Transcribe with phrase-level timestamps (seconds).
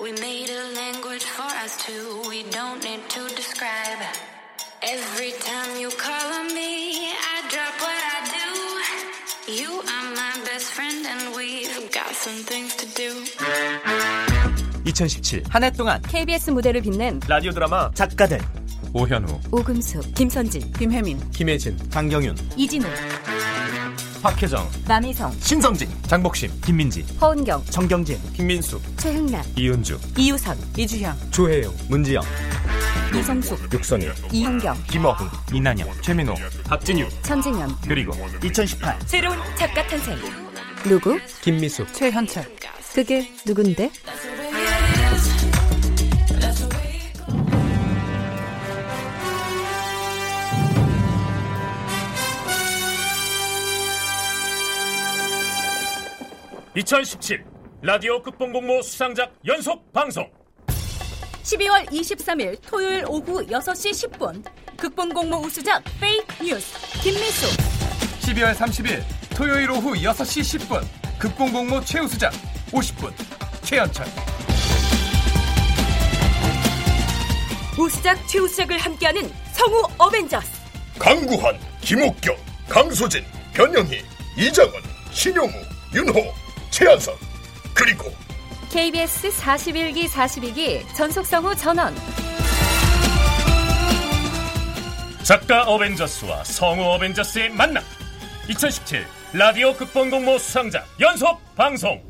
[0.00, 2.22] We made a language for us two.
[2.28, 4.00] We don't need to describe.
[4.82, 8.46] Every time you call on me, I drop what I do.
[9.60, 13.10] You are my best friend, and we've got some things to do.
[14.84, 18.40] 2017 한 해 동안 KBS 무대를 빛낸 라디오 드라마 작가들
[18.92, 22.86] 오현우, 오금숙, 김선진, 김혜민, 김혜진, 강경윤, 이진우,
[24.26, 32.24] 박혜정, 남희성, 신성진, 장복심, 김민지, 허은경, 정경진, 김민수, 최흥란, 이은주, 이유선, 이주향, 조혜영, 문지영,
[33.16, 36.34] 이성숙, 육선희, 이현경, 김어훈, 이난영, 최민호,
[36.64, 40.18] 박진유, 천진현 그리고 2018 새로운 작가 탄생
[40.82, 41.20] 누구?
[41.42, 42.44] 김미숙, 최현철
[42.96, 43.92] 그게 누군데?
[56.76, 57.42] (2017)
[57.80, 60.30] 라디오 극본공모 수상작 연속 방송.
[61.42, 64.44] 12월 23일 토요일 오후 6시 10분
[64.76, 67.46] 극본 공모 우수작 페이크 뉴스 김미수.
[68.20, 69.02] 12월 30일
[69.34, 70.84] 토요일 오후 6시 10분
[71.18, 72.32] 극공공모 최우수작
[72.72, 73.12] 50분
[73.62, 74.06] 최연철.
[77.78, 80.48] 우수작 최우수작을 함께하는 성우 어벤져스.
[80.98, 82.36] 강구한, 김옥경,
[82.68, 84.02] 강소진, 변영희,
[84.36, 84.72] 이장은,
[85.12, 85.52] 신용우,
[85.94, 86.45] 윤호,
[86.76, 87.14] 최한선
[87.72, 88.12] 그리고
[88.68, 91.94] KBS 41기 42기 전속성우 전원.
[95.22, 97.82] 작가 어벤져스와 성우 어벤져스의 만남.
[98.50, 102.02] 2017 라디오 극본 공모 수상작 연속 방송.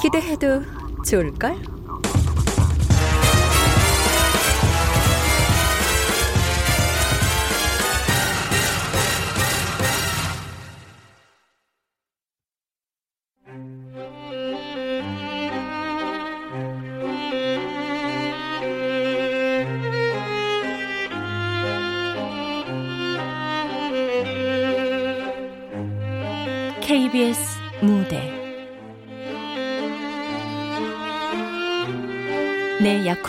[0.00, 0.62] 기대해도
[1.06, 1.79] 좋을걸?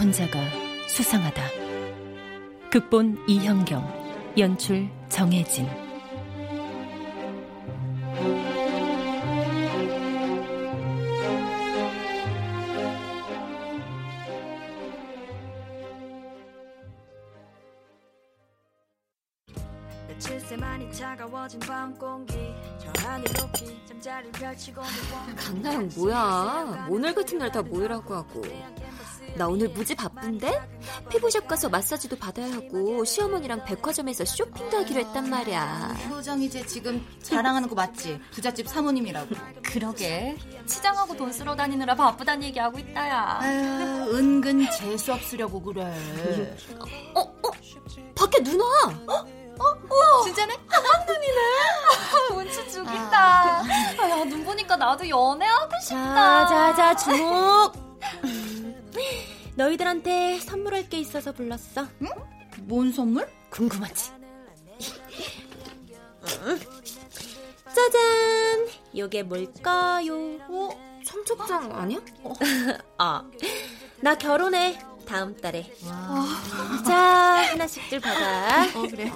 [0.01, 0.39] 혼자가
[0.87, 1.43] 수상하다.
[2.71, 5.67] 극본 이현경 연출 정혜진
[27.41, 28.41] 날 다 모이라고 하고
[29.35, 30.61] 나 오늘 무지 바쁜데
[31.09, 37.05] 피부샵 가서 마사지도 받아야 하고 시어머니랑 백화점에서 쇼핑도 하기로 했단 말이야 효정 이 제 지금
[37.23, 38.19] 자랑하는 거 맞지?
[38.31, 39.29] 부잣집 사모님이라고
[39.63, 45.83] 그러게 치장하고 돈 쓰러 다니느라 바쁘단 얘기하고 있다야 아유 은근 재수 없으려고 그래
[47.15, 47.21] 어?
[47.21, 47.51] 어?
[48.15, 48.63] 밖에 누나
[49.07, 49.25] 어?
[49.59, 50.23] 어?
[50.25, 50.53] 진짜네?
[50.67, 50.80] 한눈이네
[54.71, 57.73] 보니까 나도 연애하고 싶다 자 자 자 주목
[59.55, 62.07] 너희들한테 선물할 게 있어서 불렀어 응?
[62.61, 63.27] 뭔 선물?
[63.49, 64.11] 궁금하지?
[67.75, 70.15] 짜잔 요게 뭘까요?
[70.49, 70.69] 어?
[71.05, 71.99] 청첩장 아니야?
[72.97, 73.23] 아,
[74.01, 74.79] 나 결혼해
[75.11, 75.69] 다음 달에.
[76.87, 76.95] 자
[77.51, 78.63] 하나씩들 받아.
[78.79, 79.07] 어 그래.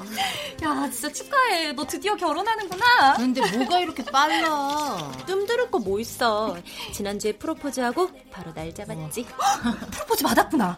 [0.62, 1.72] 야 진짜 축하해.
[1.72, 3.14] 너 드디어 결혼하는구나.
[3.16, 5.12] 근데 뭐가 이렇게 빨라?
[5.26, 6.58] 뜸 들을 거 뭐 있어.
[6.94, 9.26] 지난주에 프로포즈하고 바로 날 잡았지.
[9.92, 10.76] 프로포즈 받았구나.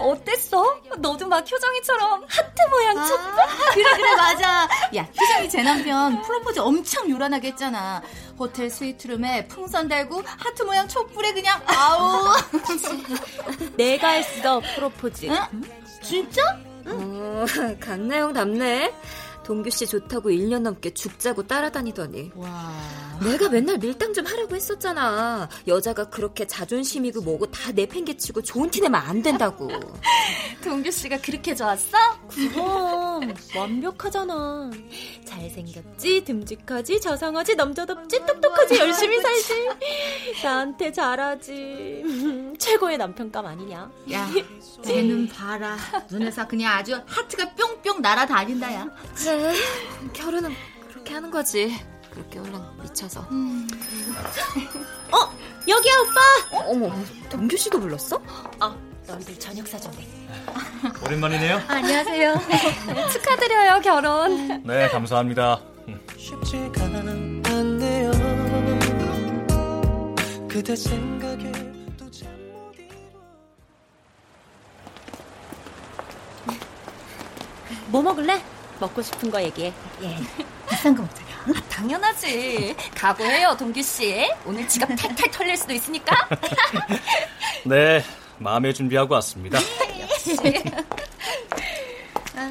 [0.00, 0.80] 어땠어?
[0.98, 3.42] 너도 막 효정이처럼 하트 모양 쳤다?
[3.42, 4.68] 아, 그래 그래 맞아.
[4.96, 8.02] 야 효정이 제 남편 프로포즈 엄청 요란하게 했잖아.
[8.38, 12.32] 호텔 스위트룸에 풍선 달고 하트 모양 촛불에 그냥 아우.
[13.76, 15.62] 내가 했어 프로포즈 응?
[16.02, 16.42] 진짜?
[16.86, 17.44] 어,
[17.80, 18.92] 강나영 답네
[19.44, 22.72] 동규 씨 좋다고 1년 넘게 죽자고 따라다니더니 와.
[23.22, 25.48] 내가 맨날 밀당 좀 하라고 했었잖아.
[25.66, 29.68] 여자가 그렇게 자존심이고 뭐고 다 내팽개치고 좋은 티 내면 안 된다고.
[30.62, 31.96] 동규 씨가 그렇게 좋았어?
[32.28, 34.70] 그럼 완벽하잖아.
[35.24, 39.68] 잘생겼지 듬직하지 저성하지 남자답지 똑똑하지 열심히 살지.
[40.42, 42.54] 나한테 잘하지.
[42.58, 43.90] 최고의 남편감 아니냐?
[44.12, 44.28] 야
[44.84, 45.76] 쟤는 봐라.
[46.10, 48.88] 눈에서 그냥 아주 하트가 뿅뿅 날아다닌다 야.
[49.16, 49.52] 그래
[50.12, 50.52] 결혼은
[50.88, 51.72] 그렇게 하는 거지
[52.18, 53.20] 그렇게 혼란 미쳐서.
[53.30, 53.68] 음.
[55.12, 55.32] 어
[55.68, 56.56] 여기야 오빠.
[56.58, 56.92] 어, 어머
[57.30, 58.20] 동규 씨도 불렀어?
[58.58, 58.74] 아
[59.06, 60.06] 너희들 저녁 사줬네.
[61.04, 61.60] 오랜만이네요.
[61.68, 62.34] 안녕하세요.
[63.12, 64.62] 축하드려요 결혼.
[64.64, 65.60] 네 감사합니다.
[65.86, 66.00] 음.
[70.50, 71.52] 그대 생각에
[71.96, 72.88] 또 잠 못 이루
[77.88, 78.42] 뭐 먹을래?
[78.80, 79.72] 먹고 싶은 거 얘기해.
[80.02, 80.16] 예.
[80.68, 81.22] 비싼 거 먹자.
[81.48, 82.76] 아, 당연하지.
[82.94, 84.28] 각오해요, 동규 씨.
[84.44, 86.14] 오늘 지갑 탈탈 털릴 수도 있으니까.
[87.64, 88.04] 네,
[88.38, 89.58] 마음의 준비하고 왔습니다.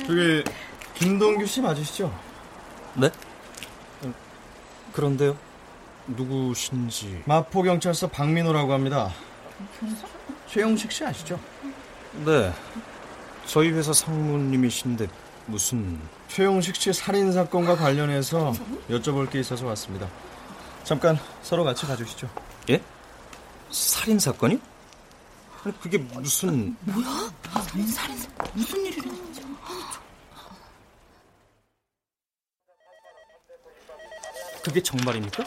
[0.05, 0.43] 저기
[0.95, 2.13] 김동규 씨 맞으시죠?
[2.95, 3.09] 네?
[4.93, 5.37] 그런데요?
[6.07, 9.13] 누구신지 마포 경찰서 박민호라고 합니다.
[10.49, 11.39] 최영식 씨 아시죠?
[12.25, 12.51] 네,
[13.45, 15.07] 저희 회사 상무님이신데
[15.45, 18.53] 무슨 최용식 씨 살인 사건과 관련해서
[18.89, 20.09] 여쭤볼 게 있어서 왔습니다.
[20.83, 22.29] 잠깐 서로 같이 가주시죠.
[22.69, 22.81] 예?
[23.71, 24.59] 살인 사건이?
[25.63, 27.31] 아니 그게 무슨 뭐야?
[27.53, 28.17] 살인 살인
[28.53, 29.41] 무슨 일이 일어났지?
[34.63, 35.43] 그게 정말입니까?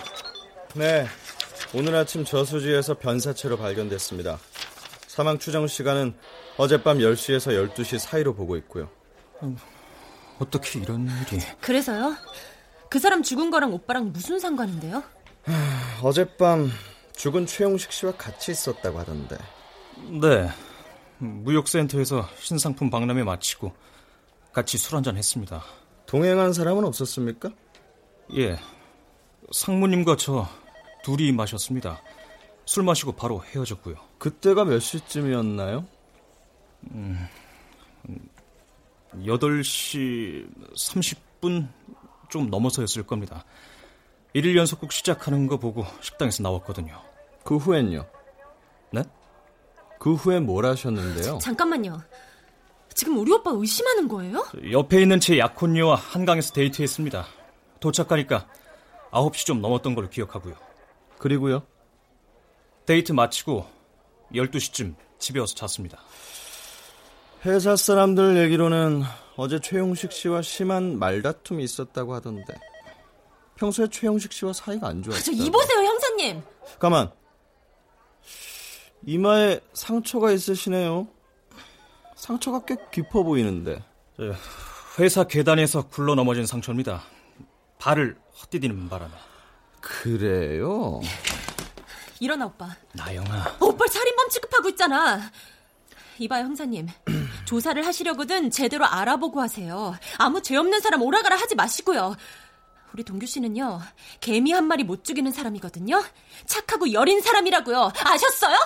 [0.74, 1.06] 네.
[1.74, 4.38] 오늘 아침 저수지에서 변사체로 발견됐습니다.
[5.06, 6.14] 사망 추정 시간은
[6.56, 8.88] 어젯밤 10시에서 12시 사이로 보고 있고요.
[9.42, 9.56] 음,
[10.40, 11.40] 어떻게 이런 일이...
[11.60, 12.16] 그래서요?
[12.88, 15.04] 그 사람 죽은 거랑 오빠랑 무슨 상관인데요?
[15.44, 16.70] 하, 어젯밤
[17.14, 19.36] 죽은 최용식 씨와 같이 있었다고 하던데.
[20.20, 20.48] 네.
[21.18, 23.72] 무역센터에서 신상품 박람회 마치고
[24.52, 25.62] 같이 술 한잔 했습니다.
[26.06, 27.50] 동행한 사람은 없었습니까?
[28.36, 28.58] 예.
[29.52, 30.48] 상무님과 저
[31.04, 32.00] 둘이 마셨습니다.
[32.64, 33.96] 술 마시고 바로 헤어졌고요.
[34.18, 35.86] 그때가 몇 시쯤이었나요?
[36.92, 37.28] 음,
[39.14, 41.68] 8시 30분
[42.28, 43.44] 좀 넘어서였을 겁니다.
[44.32, 47.00] 일일 연속극 시작하는 거 보고 식당에서 나왔거든요.
[47.44, 48.06] 그 후엔요?
[48.92, 49.02] 네?
[49.98, 51.38] 그 후에 뭘 하셨는데요?
[51.38, 52.00] 잠깐만요.
[52.94, 54.46] 지금 우리 오빠 의심하는 거예요?
[54.70, 57.26] 옆에 있는 제 약혼녀와 한강에서 데이트했습니다.
[57.80, 58.46] 도착하니까
[59.10, 60.54] 9시 좀 넘었던 걸로 기억하고요.
[61.18, 61.62] 그리고요?
[62.86, 63.66] 데이트 마치고
[64.34, 65.98] 12시쯤 집에 와서 잤습니다.
[67.46, 69.02] 회사 사람들 얘기로는
[69.36, 72.54] 어제 최용식 씨와 심한 말다툼이 있었다고 하던데.
[73.56, 75.22] 평소에 최용식 씨와 사이가 안 좋았어요.
[75.24, 76.42] 저 이보세요, 형사님.
[76.78, 77.10] 가만.
[79.06, 81.08] 이마에 상처가 있으시네요.
[82.14, 83.82] 상처가 꽤 깊어 보이는데.
[84.98, 87.02] 회사 계단에서 굴러 넘어진 상처입니다.
[87.78, 89.12] 발을 헛디디는 바람에.
[89.80, 91.00] 그래요?
[92.20, 92.68] 일어나 오빠.
[92.92, 93.56] 나영아.
[93.60, 95.20] 오빠 살인범 취급하고 있잖아.
[96.18, 96.86] 이봐요 형사님.
[97.50, 99.92] 조사를 하시려거든 제대로 알아보고 하세요.
[100.18, 102.14] 아무 죄 없는 사람 오라가라 하지 마시고요.
[102.94, 103.80] 우리 동규 씨는요
[104.20, 106.00] 개미 한 마리 못 죽이는 사람이거든요.
[106.46, 107.90] 착하고 여린 사람이라고요.
[108.04, 108.56] 아셨어요?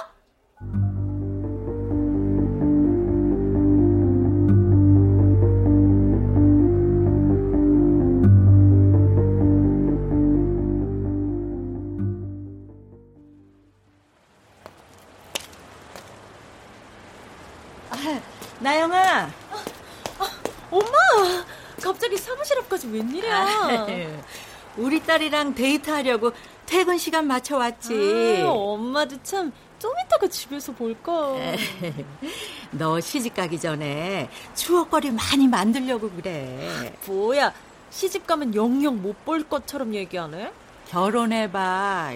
[25.18, 26.32] 딸이랑 데이트하려고
[26.66, 28.42] 퇴근 시간 맞춰 왔지.
[28.44, 31.34] 아, 엄마도 참 좀 이따가 집에서 볼까.
[32.72, 36.94] 너 시집 가기 전에 추억거리 많이 만들려고 그래.
[37.06, 37.52] 뭐야?
[37.90, 40.50] 시집 가면 영영 못 볼 것처럼 얘기하네?
[40.88, 42.12] 결혼해봐.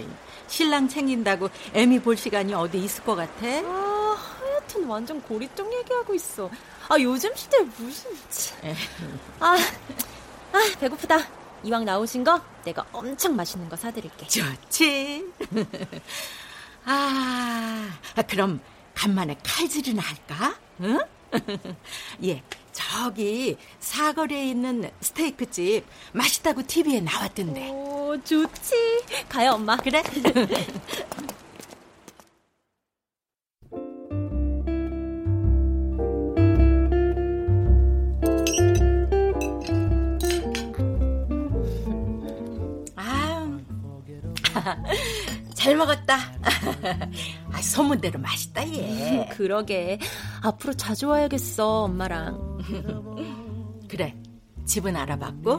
[0.46, 3.46] 신랑 챙긴다고 애미 볼 시간이 어디 있을 것 같아?
[3.46, 6.48] 아, 하여튼 완전 고리똥 얘기하고 있어.
[6.88, 8.10] 아, 요즘 시대에 무슨.
[9.40, 9.58] 아,
[10.52, 11.18] 아, 배고프다.
[11.64, 14.26] 이왕 나오신 거 내가 엄청 맛있는 거 사드릴게.
[14.26, 15.24] 좋지.
[16.84, 17.90] 아,
[18.28, 18.60] 그럼
[18.94, 20.56] 간만에 칼질이나 할까?
[20.80, 20.98] 응?
[22.24, 27.70] 예, 저기 사거리에 있는 스테이크 집 맛있다고 TV에 나왔던데.
[27.70, 29.04] 오, 좋지.
[29.28, 29.76] 가요, 엄마.
[29.76, 30.02] 그래?
[45.54, 46.16] 잘 먹었다.
[47.52, 49.20] 아, 소문대로 맛있다, 얘.
[49.22, 49.98] 음, 그러게.
[50.42, 52.58] 앞으로 자주 와야겠어, 엄마랑.
[53.88, 54.14] 그래.
[54.66, 55.52] 집은 알아봤고?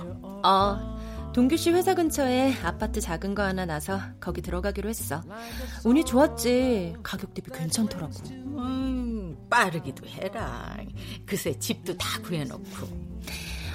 [0.45, 0.99] 어.
[1.33, 5.21] 동규 씨 회사 근처에 아파트 작은 거 하나 나서 거기 들어가기로 했어.
[5.85, 6.95] 운이 좋았지.
[7.03, 8.11] 가격 대비 괜찮더라고.
[8.29, 10.75] 음, 빠르기도 해라.
[11.25, 12.63] 그새 집도 다 구해놓고.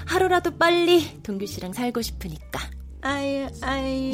[0.07, 2.61] 하루라도 빨리 동규 씨랑 살고 싶으니까.
[3.03, 4.13] 아유, 아유.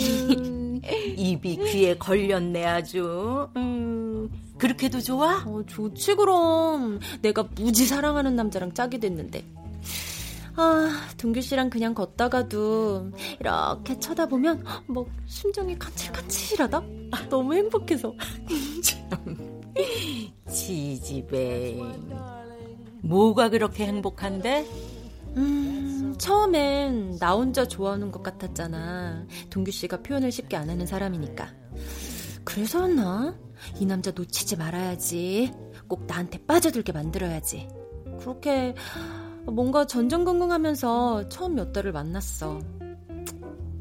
[1.17, 3.49] 입이 귀에 걸렸네, 아주.
[3.57, 5.43] 음, 그렇게도 좋아?
[5.47, 7.01] 어, 좋지, 그럼.
[7.23, 9.45] 내가 무지 사랑하는 남자랑 짝이 됐는데.
[10.57, 16.83] 아, 동규 씨랑 그냥 걷다가도 이렇게 쳐다보면 뭐 심정이 간질간질하다?
[17.13, 18.13] 아, 너무 행복해서.
[20.51, 21.79] 지지배.
[23.03, 24.67] 뭐가 그렇게 행복한데?
[25.37, 29.27] 음, 처음엔 나 혼자 좋아하는 것 같았잖아.
[29.49, 31.49] 동규 씨가 표현을 쉽게 안 하는 사람이니까.
[32.45, 33.37] 그래서였나?
[33.79, 35.53] 이 남자 놓치지 말아야지.
[35.87, 37.69] 꼭 나한테 빠져들게 만들어야지.
[38.19, 38.75] 그렇게
[39.45, 42.61] 뭔가 전전긍긍하면서 처음 몇 달을 만났어.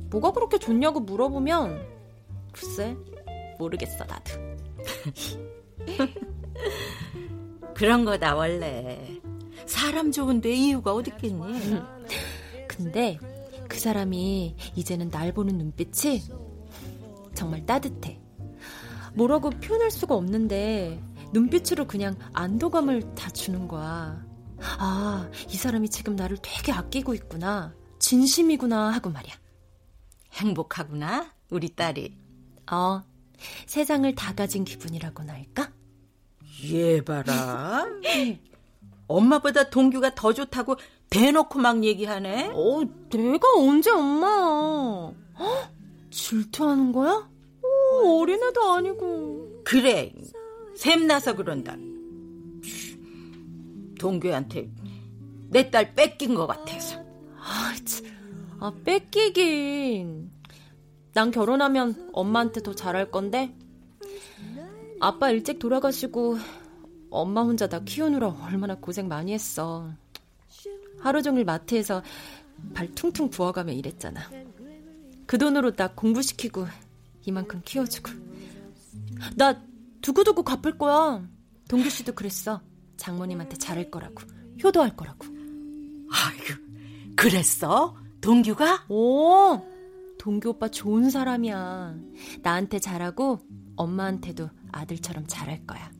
[0.09, 1.85] 뭐가 그렇게 좋냐고 물어보면
[2.51, 2.95] 글쎄
[3.57, 4.33] 모르겠어 나도.
[7.75, 9.19] 그런 거다 원래.
[9.65, 11.81] 사람 좋은데 이유가 어딨겠니?
[12.67, 13.17] 근데
[13.67, 16.23] 그 사람이 이제는 날 보는 눈빛이
[17.35, 18.19] 정말 따뜻해.
[19.13, 21.01] 뭐라고 표현할 수가 없는데
[21.33, 24.25] 눈빛으로 그냥 안도감을 다 주는 거야.
[24.61, 27.73] 아, 이 사람이 지금 나를 되게 아끼고 있구나.
[27.99, 29.33] 진심이구나 하고 말이야.
[30.33, 32.17] 행복하구나, 우리 딸이.
[32.71, 33.03] 어,
[33.65, 35.71] 세상을 다 가진 기분이라고나 할까?
[36.65, 37.85] 얘 봐라.
[39.09, 40.75] 엄마보다 동규가 더 좋다고
[41.09, 42.51] 대놓고 막 얘기하네.
[42.53, 44.27] 어, 내가 언제 엄마?
[45.35, 45.69] 어?
[46.11, 47.11] 질투하는 거야?
[47.11, 49.61] 어, 어린애도 아니고.
[49.65, 50.13] 그래,
[50.75, 51.75] 샘나서 그런다.
[53.99, 54.69] 동규한테
[55.49, 56.99] 내 딸 뺏긴 것 같아서.
[57.37, 58.05] 아, 참.
[58.59, 60.29] 아, 뺏기긴.
[61.13, 63.55] 난 결혼하면 엄마한테 더 잘할 건데.
[65.01, 66.37] 아빠 일찍 돌아가시고
[67.09, 69.91] 엄마 혼자 나 키우느라 얼마나 고생 많이 했어.
[70.99, 72.03] 하루 종일 마트에서
[72.73, 74.29] 발 퉁퉁 부어가며 일했잖아.
[75.25, 76.67] 그 돈으로 나 공부시키고
[77.25, 78.11] 이만큼 키워주고.
[79.35, 79.61] 나
[80.01, 81.27] 두고두고 갚을 거야.
[81.67, 82.61] 동규 씨도 그랬어.
[82.97, 84.21] 장모님한테 잘할 거라고.
[84.63, 85.25] 효도할 거라고.
[86.11, 87.95] 아이고, 그랬어?
[88.21, 88.85] 동규가?
[88.89, 89.61] 오,
[90.17, 91.95] 동규 오빠 좋은 사람이야.
[92.41, 93.39] 나한테 잘하고
[93.75, 95.91] 엄마한테도 아들처럼 잘할 거야.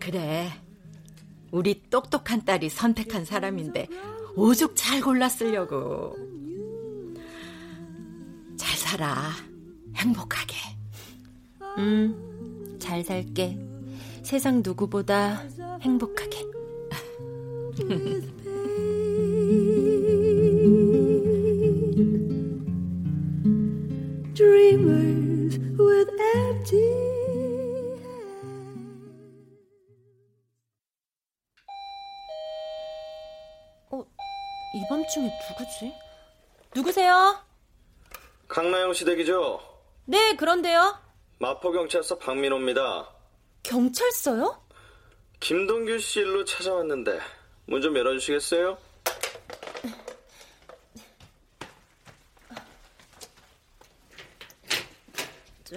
[0.00, 0.50] 그래.
[1.52, 3.88] 우리 똑똑한 딸이 선택한 사람인데
[4.34, 6.16] 오죽 잘 골랐으려고.
[8.56, 9.30] 잘 살아.
[9.96, 10.56] 행복하게.
[11.78, 13.58] 음, 잘 살게.
[14.22, 15.42] 세상 누구보다
[15.82, 16.50] 행복하게.
[24.34, 27.19] Dreamers with empty
[34.74, 35.92] 이 밤중에 누구지?
[36.74, 37.42] 누구세요?
[38.48, 39.60] 강나영 시댁이죠?
[40.06, 40.98] 네, 그런데요.
[41.38, 43.08] 마포경찰서 박민호입니다.
[43.62, 44.60] 경찰서요?
[45.40, 47.18] 김동규 씨 일로 찾아왔는데
[47.66, 48.76] 문 좀 열어주시겠어요?
[55.64, 55.76] 저...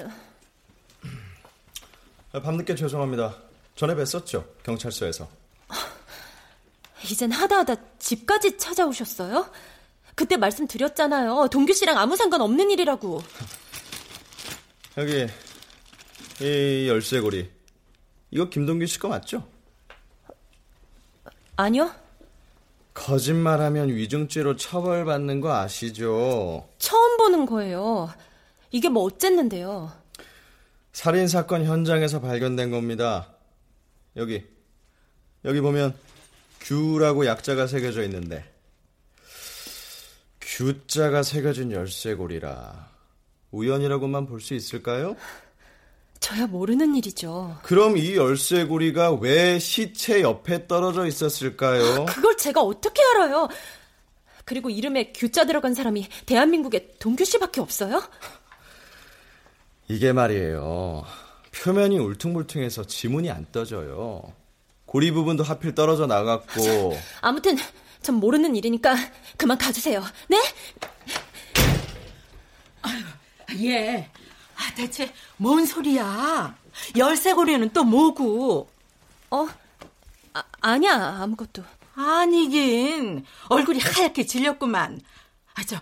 [2.31, 3.35] 아, 밤늦게 죄송합니다.
[3.75, 4.43] 전에 뵀었죠?
[4.63, 5.27] 경찰서에서.
[7.03, 7.75] 이젠 하다하다
[8.07, 9.50] 집까지 찾아오셨어요?
[10.13, 11.48] 그때 말씀드렸잖아요.
[11.50, 13.24] 동규 씨랑 아무 상관없는 일이라고.
[14.98, 15.27] 여기
[16.41, 17.50] 이 열쇠고리
[18.31, 19.48] 이거 김동규 씨 거 맞죠?
[21.55, 21.91] 아니요.
[22.93, 26.67] 거짓말하면 위증죄로 처벌받는 거 아시죠?
[26.77, 28.13] 처음 보는 거예요.
[28.72, 29.91] 이게 뭐 어쨌는데요?
[30.91, 33.29] 살인 사건 현장에서 발견된 겁니다.
[34.17, 34.45] 여기
[35.45, 35.95] 여기 보면
[36.63, 38.43] 규라고 약자가 새겨져 있는데
[40.41, 42.89] 규자가 새겨진 열쇠고리라
[43.51, 45.15] 우연이라고만 볼 수 있을까요?
[46.20, 47.58] 저야 모르는 일이죠.
[47.63, 52.05] 그럼 이 열쇠고리가 왜 시체 옆에 떨어져 있었을까요?
[52.05, 53.50] 그걸 제가 어떻게 알아요?
[54.46, 58.01] 그리고 이름에 규자 들어간 사람이 대한민국에 동규 씨밖에 없어요?
[59.89, 61.03] 이게 말이에요.
[61.51, 64.34] 표면이 울퉁불퉁해서 지문이 안 떠져요.
[64.93, 66.95] 고리 부분도 하필 떨어져 나갔고.
[67.21, 67.57] 아무튼
[68.03, 68.95] 전 모르는 일이니까
[69.38, 70.03] 그만 가주세요.
[70.29, 70.39] 네?
[72.83, 73.03] 아유,
[73.65, 74.07] 예.
[74.55, 76.55] 아, 대체 뭔 소리야?
[76.95, 78.69] 열쇠고리는 또 뭐고?
[79.31, 79.47] 어?
[80.35, 81.63] 아, 아니야, 아무것도.
[81.95, 83.25] 아니긴.
[83.50, 85.01] 얼굴이 하얗게 질렸구만.
[85.55, 85.77] 아, 저,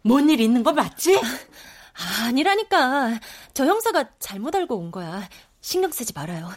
[0.00, 1.20] 뭔 일 있는 거 맞지?
[2.24, 3.20] 아니라니까.
[3.52, 5.28] 저 형사가 잘못 알고 온 거야.
[5.60, 6.50] 신경 쓰지 말아요.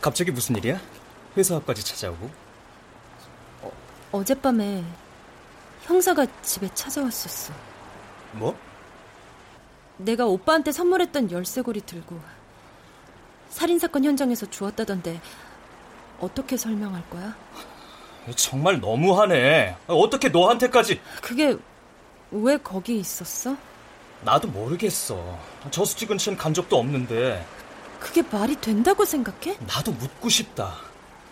[0.00, 0.80] 갑자기 무슨 일이야?
[1.36, 2.30] 회사 앞까지 찾아오고?
[3.62, 3.72] 어,
[4.12, 4.82] 어젯밤에
[5.82, 7.52] 형사가 집에 찾아왔었어.
[8.32, 8.56] 뭐?
[9.98, 12.18] 내가 오빠한테 선물했던 열쇠고리 들고
[13.50, 15.20] 살인사건 현장에서 주웠다던데
[16.20, 17.36] 어떻게 설명할 거야?
[18.36, 19.76] 정말 너무하네.
[19.86, 21.00] 어떻게 너한테까지?
[21.20, 21.56] 그게
[22.30, 23.56] 왜 거기 있었어?
[24.22, 25.38] 나도 모르겠어.
[25.70, 27.44] 저수지 근처엔 간 적도 없는데.
[28.00, 29.58] 그게 말이 된다고 생각해?
[29.66, 30.78] 나도 묻고 싶다.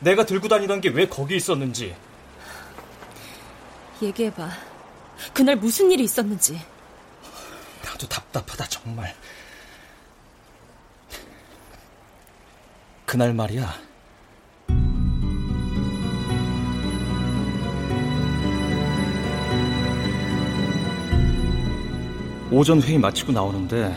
[0.00, 1.96] 내가 들고 다니던 게 왜 거기 있었는지.
[4.00, 4.48] 얘기해봐.
[5.34, 6.60] 그날 무슨 일이 있었는지.
[7.84, 9.14] 나도 답답하다, 정말.
[13.06, 13.74] 그날 말이야.
[22.50, 23.94] 오전 회의 마치고 나오는데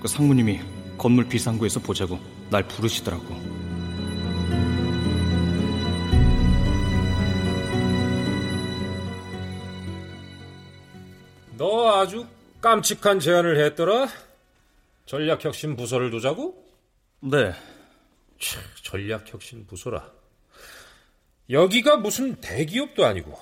[0.00, 0.60] 그 상무님이
[0.98, 2.18] 건물 비상구에서 보자고
[2.50, 3.54] 날 부르시더라고.
[11.56, 12.26] 너 아주
[12.60, 14.08] 깜찍한 제안을 했더라.
[15.06, 16.64] 전략혁신 부서를 두자고?
[17.20, 17.52] 네.
[18.40, 20.10] 차, 전략혁신 부서라.
[21.50, 23.38] 여기가 무슨 대기업도 아니고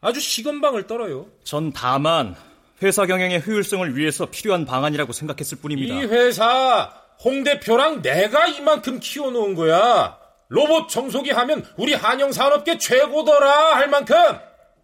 [0.00, 1.26] 아주 시건방을 떨어요.
[1.42, 2.36] 전 다만
[2.84, 5.94] 회사 경영의 효율성을 위해서 필요한 방안이라고 생각했을 뿐입니다.
[5.94, 6.92] 이 회사
[7.24, 10.18] 홍 대표랑 내가 이만큼 키워놓은 거야.
[10.48, 14.14] 로봇 청소기 하면 우리 한영 산업계 최고더라 할 만큼.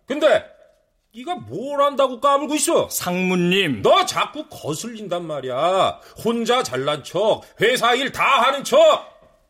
[0.07, 0.45] 근데
[1.14, 2.88] 네가 뭘 안다고 까불고 있어?
[2.88, 3.83] 상무님.
[3.83, 6.00] 너 자꾸 거슬린단 말이야.
[6.25, 8.78] 혼자 잘난 척, 회사 일 다 하는 척.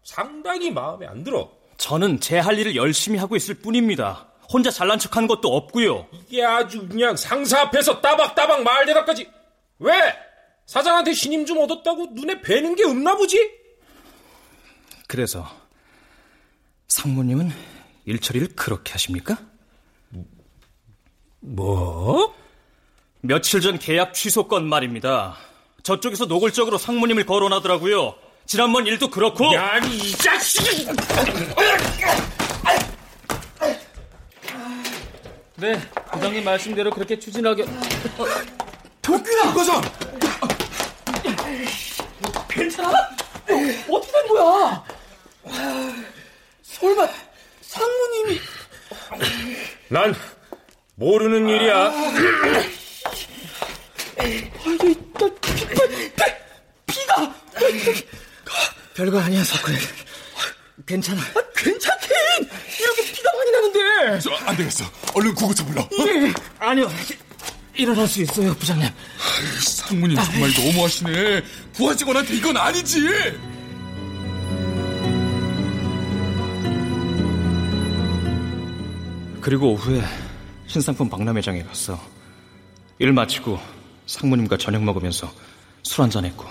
[0.03, 1.51] 상당히 마음에 안 들어.
[1.77, 4.27] 저는 제 할 일을 열심히 하고 있을 뿐입니다.
[4.53, 6.09] 혼자 잘난 척한 것도 없고요.
[6.13, 9.31] 이게 아주 그냥 상사 앞에서 따박따박 말대답까지.
[9.79, 9.93] 왜?
[10.67, 13.51] 사장한테 신임 좀 얻었다고 눈에 뵈는 게 없나 보지?
[15.07, 15.49] 그래서
[16.89, 17.51] 상무님은
[18.07, 19.39] 일 처리를 그렇게 하십니까?
[21.41, 22.35] 뭐?
[23.21, 25.37] 며칠 전 계약 취소 건 말입니다.
[25.83, 28.15] 저쪽에서 노골적으로 상무님을 거론하더라고요.
[28.47, 29.53] 지난번 일도 그렇고.
[29.55, 30.87] 야, 이 자식이!
[35.61, 35.79] 네,
[36.13, 37.67] 부장님 말씀대로 그렇게 추진하게.
[39.03, 39.83] 도끼나 과장!
[42.49, 42.91] 괜찮아?
[43.91, 44.85] 어떻게 된 거야?
[46.63, 47.09] 설마
[47.61, 48.41] 상무님이
[49.89, 50.15] 난
[50.95, 51.93] 모르는 일이야.
[54.17, 54.51] 아니,
[55.15, 55.67] 나 피,
[56.87, 57.35] 피, 가
[58.95, 59.75] 별거 아니야, 석훈.
[60.87, 61.21] 괜찮아.
[61.21, 62.09] 아, 괜찮긴!
[62.81, 64.21] 이렇게 피가 많이 나는데!
[64.21, 64.85] 저, 안 되겠어.
[65.15, 65.87] 얼른 구급차 불러.
[65.99, 66.33] 예.
[66.59, 66.91] 아니요.
[67.75, 68.89] 일어날 수 있어요, 부장님.
[69.61, 71.43] 상무님 정말 너무하시네.
[71.73, 73.09] 부하 직원한테 이건 아니지.
[79.41, 80.03] 그리고 오후에
[80.67, 81.99] 신상품 박람회장에 갔어.
[82.99, 83.59] 일 마치고
[84.07, 85.33] 상무님과 저녁 먹으면서
[85.83, 86.45] 술 한잔 했고.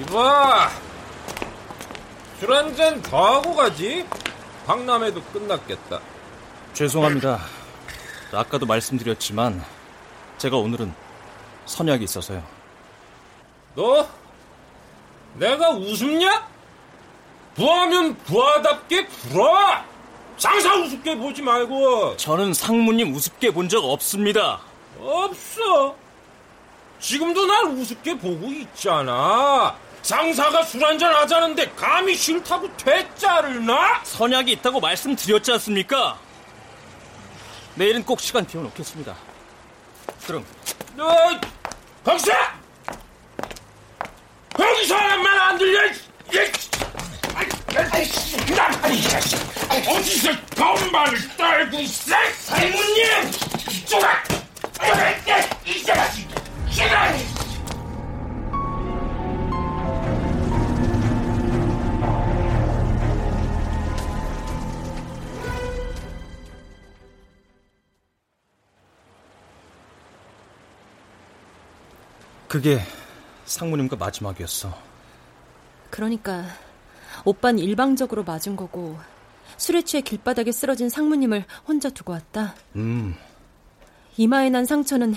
[0.00, 0.91] 이봐!
[2.42, 4.04] 술 한 잔 더 하고 가지?
[4.66, 6.00] 박람회도 끝났겠다.
[6.74, 7.38] 죄송합니다.
[8.32, 9.64] 아까도 말씀드렸지만
[10.38, 10.92] 제가 오늘은
[11.66, 12.42] 선약이 있어서요.
[13.76, 14.08] 너?
[15.34, 16.48] 내가 웃음냐?
[17.54, 19.84] 부하면 부하답게 굴어!
[20.36, 22.16] 장사 우습게 보지 말고!
[22.16, 24.58] 저는 상무님 우습게 본 적 없습니다.
[24.98, 25.94] 없어.
[26.98, 29.76] 지금도 날 우습게 보고 있잖아.
[30.02, 34.02] 상사가 술 한잔 하자는데 감히 싫다고 퇴짜를 나?
[34.04, 36.18] 선약이 있다고 말씀드렸지 않습니까?
[37.76, 39.14] 내일은 꼭 시간 비워놓겠습니다.
[40.26, 40.44] 그럼.
[40.96, 41.06] 너,
[42.04, 42.32] 거기서!
[44.52, 45.80] 거기서 하면 안 들려!
[49.88, 52.14] 어디서 건반을 떨고 있어?
[52.38, 53.30] 상무님!
[53.70, 54.22] 이쪽아!
[55.64, 56.28] 이 자식!
[56.70, 57.31] 시간!
[72.52, 72.80] 그게
[73.46, 74.76] 상무님과 마지막이었어.
[75.88, 76.44] 그러니까
[77.24, 78.98] 오빤 일방적으로 맞은 거고
[79.56, 82.54] 술에 취해 길바닥에 쓰러진 상무님을 혼자 두고 왔다.
[82.76, 83.16] 음,
[84.18, 85.14] 이마에 난 상처는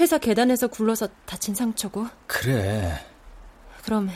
[0.00, 2.06] 회사 계단에서 굴러서 다친 상처고.
[2.26, 3.04] 그래.
[3.82, 4.08] 그럼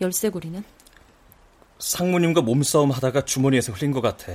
[0.00, 0.62] 열쇠고리는?
[1.80, 4.26] 상무님과 몸싸움 하다가 주머니에서 흘린 것 같아.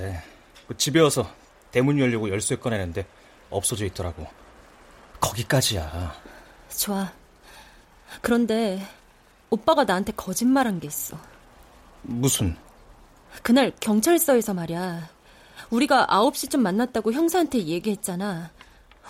[0.67, 1.33] 그 집에 와서
[1.71, 3.05] 대문 열려고 열쇠 꺼내는데
[3.49, 4.27] 없어져 있더라고.
[5.21, 6.13] 거기까지야.
[6.77, 7.18] 좋아.
[8.21, 8.81] 그런데
[9.49, 11.17] 오빠가 나한테 거짓말한 게 있어.
[12.01, 12.55] 무슨?
[13.43, 15.09] 그날 경찰서에서 말이야.
[15.69, 18.51] 우리가 9시쯤 만났다고 형사한테 얘기했잖아.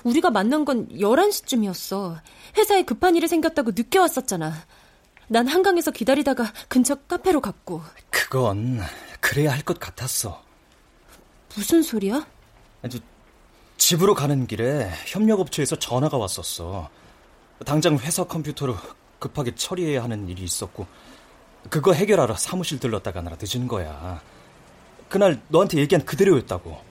[0.04, 2.20] 우리가 만난 건 11시쯤이었어.
[2.58, 4.54] 회사에 급한 일이 생겼다고 늦게 왔었잖아.
[5.28, 7.82] 난 한강에서 기다리다가 근처 카페로 갔고.
[8.10, 8.82] 그건
[9.20, 10.42] 그래야 할 것 같았어.
[11.56, 12.26] 무슨 소리야?
[12.84, 13.00] 아주
[13.78, 16.90] 집으로 가는 길에 협력업체에서 전화가 왔었어.
[17.66, 18.78] 당장 회사 컴퓨터로
[19.20, 20.88] 급하게 처리해야 하는 일이 있었고
[21.70, 24.22] 그거 해결하러 사무실 들렀다 가느라 늦은 거야.
[25.10, 26.82] 그날 너한테 얘기한 그대로였다고.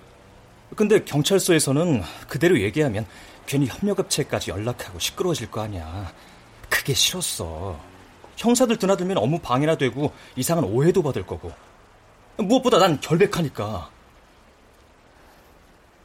[0.76, 3.06] 근데 경찰서에서는 그대로 얘기하면
[3.46, 6.12] 괜히 협력업체까지 연락하고 시끄러워질 거 아니야.
[6.68, 7.80] 그게 싫었어.
[8.36, 11.52] 형사들 드나들면 업무 방해나 되고 이상한 오해도 받을 거고.
[12.36, 13.90] 무엇보다 난 결백하니까.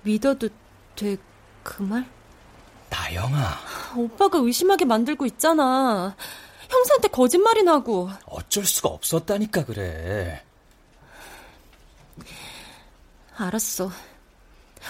[0.04, 0.50] 믿어도
[0.96, 1.18] 돼,
[1.62, 2.06] 그 말?
[2.94, 3.58] 나영아.
[3.98, 6.16] 오빠가 의심하게 만들고 있잖아.
[6.70, 8.10] 형사한테 거짓말이나 하고.
[8.26, 10.44] 어쩔 수가 없었다니까 그래.
[13.36, 13.92] 알았어.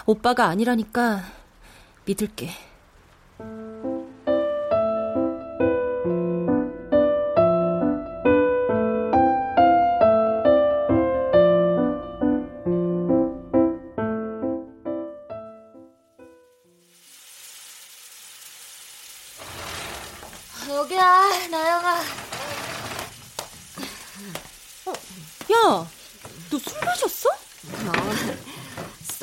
[0.05, 1.23] 오빠가 아니라니까
[2.05, 2.49] 믿을게.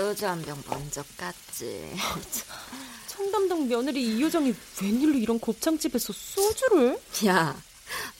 [0.00, 1.94] 소주 한 병 먼저 깠지.
[3.06, 6.98] 청담동 며느리 이효정이 웬일로 이런 곱창집에서 소주를?
[7.26, 7.60] 야,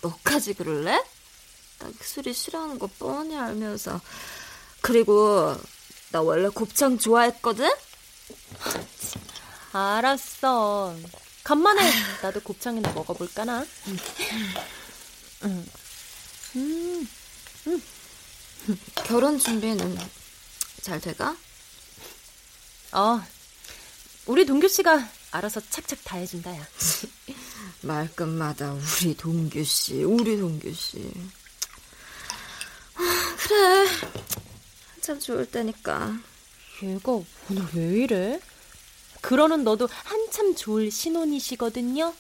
[0.03, 1.03] 너까지 그럴래?
[1.79, 3.99] 나 술이 싫어하는 거 뻔히 알면서.
[4.83, 5.57] 그리고
[6.12, 7.71] 나 원래 곱창 좋아했거든?
[9.73, 10.95] 알았어.
[11.45, 11.81] 간만에
[12.21, 13.64] 나도 곱창이나 먹어볼까나.
[13.87, 13.99] 음.
[16.57, 17.09] 음.
[17.66, 17.83] 음.
[19.07, 19.99] 결혼 준비는
[20.83, 21.35] 잘 돼가?
[22.92, 23.22] 어.
[24.26, 26.66] 우리 동규 씨가 알아서 착착 다 해준다, 야.
[27.83, 31.12] 말끝마다 우리 동규 씨, 우리 동규 씨.
[32.94, 33.88] 아, 그래.
[35.00, 36.18] 참 좋을 때니까.
[36.83, 38.40] 얘가 오늘 왜 이래?
[39.20, 42.14] 그러는 너도 한참 좋을 신혼이시거든요.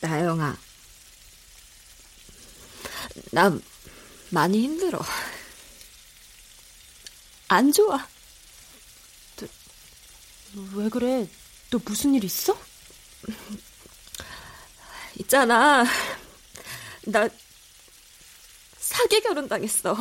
[0.00, 0.56] 나영아,
[3.32, 3.58] 나
[4.30, 5.00] 많이 힘들어.
[7.48, 8.06] 안 좋아.
[9.36, 9.46] 너,
[10.74, 11.28] 왜 그래?
[11.70, 12.58] 너 무슨 일 있어?
[15.20, 15.84] 있잖아.
[17.06, 17.28] 나
[18.78, 19.96] 사기 결혼 당했어.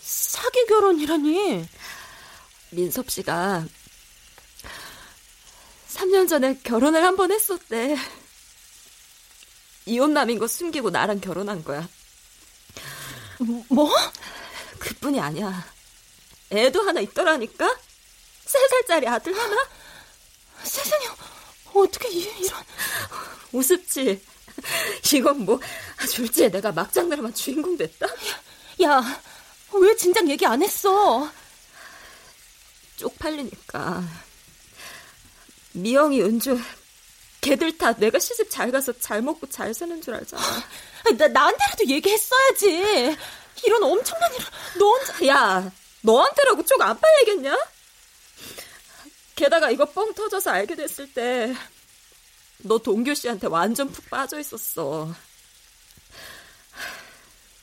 [0.00, 1.68] 사기 결혼이라니?
[2.70, 3.66] 민섭 씨가
[5.90, 7.96] 3년 전에 결혼을 한 번 했었대.
[9.84, 11.86] 이혼남인 거 숨기고 나랑 결혼한 거야.
[13.68, 13.90] 뭐?
[14.78, 15.64] 그뿐이 아니야.
[16.50, 17.76] 애도 하나 있더라니까?
[18.44, 19.68] 세 살짜리 아들 하나?
[20.62, 21.06] 세상에,
[21.72, 22.62] 어떻게 이런.
[23.52, 24.22] 우습지?
[25.14, 25.60] 이건 뭐,
[26.12, 28.06] 졸지에 내가 막장 드라마 주인공 됐다?
[28.82, 29.22] 야, 야,
[29.72, 31.30] 왜 진작 얘기 안 했어?
[32.96, 34.04] 쪽팔리니까.
[35.72, 36.60] 미영이, 은주,
[37.40, 40.42] 걔들 다 내가 시집 잘 가서 잘 먹고 잘 사는 줄 알잖아.
[41.16, 43.16] 나, 나한테라도 얘기했어야지.
[43.64, 44.46] 이런 엄청난 일을
[44.78, 45.26] 너 혼자.
[45.26, 47.56] 야, 너한테라고 쪽안 팔리겠냐?
[49.34, 51.54] 게다가 이거 뻥 터져서 알게 됐을 때,
[52.58, 55.14] 너 동규 씨한테 완전 푹 빠져 있었어.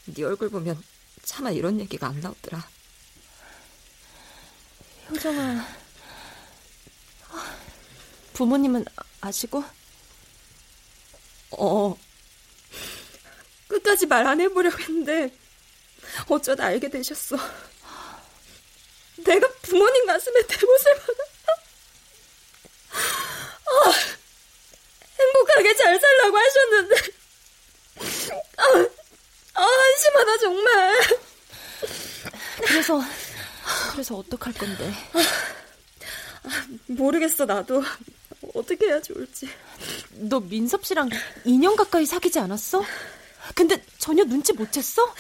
[0.06, 0.82] 네 얼굴 보면
[1.24, 2.68] 차마 이런 얘기가 안 나오더라.
[5.10, 5.66] 효정아,
[8.34, 8.86] 부모님은
[9.22, 9.64] 아시고?
[11.52, 11.96] 어.
[13.70, 15.32] 끝까지 말 안 해보려고 했는데
[16.28, 17.38] 어쩌다 알게 되셨어.
[19.18, 21.54] 내가 부모님 가슴에 대못을 박았다.
[23.66, 23.92] 아,
[25.20, 26.96] 행복하게 잘 살라고 하셨는데
[28.58, 28.64] 아,
[29.54, 31.00] 아 한심하다 정말.
[32.68, 33.02] 그래서
[33.92, 34.94] 그래서 어떡할 건데?
[36.44, 37.84] 아, 모르겠어 나도
[38.56, 39.48] 어떻게 해야 좋을지.
[40.12, 41.10] 너 민섭 씨랑
[41.46, 42.84] 2년 가까이 사귀지 않았어?
[43.56, 45.12] 근데 전혀 눈치 못 챘어?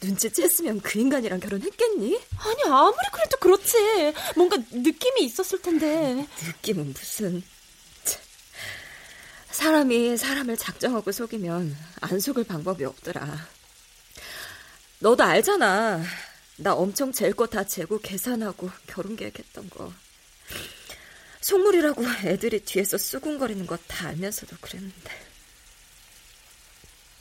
[0.00, 2.20] 눈치 챘으면 그 인간이랑 결혼했겠니?
[2.38, 4.12] 아니 아무리 그래도 그렇지.
[4.36, 6.26] 뭔가 느낌이 있었을 텐데.
[6.46, 7.42] 느낌은 무슨.
[9.50, 13.48] 사람이 사람을 작정하고 속이면 안 속을 방법이 없더라.
[15.00, 16.02] 너도 알잖아.
[16.56, 19.92] 나 엄청 잴 거 다 재고 계산하고 결혼 계획했던 거.
[21.40, 25.10] 속물이라고 애들이 뒤에서 수군거리는 거 다 알면서도 그랬는데.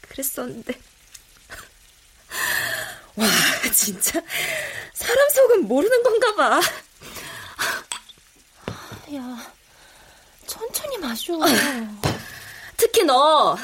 [0.09, 0.79] 그랬었는데.
[3.15, 3.25] 와,
[3.73, 4.21] 진짜.
[4.93, 6.61] 사람 속은 모르는 건가 봐.
[9.15, 9.53] 야,
[10.99, 11.33] 마셔.
[12.77, 13.57] 특히 너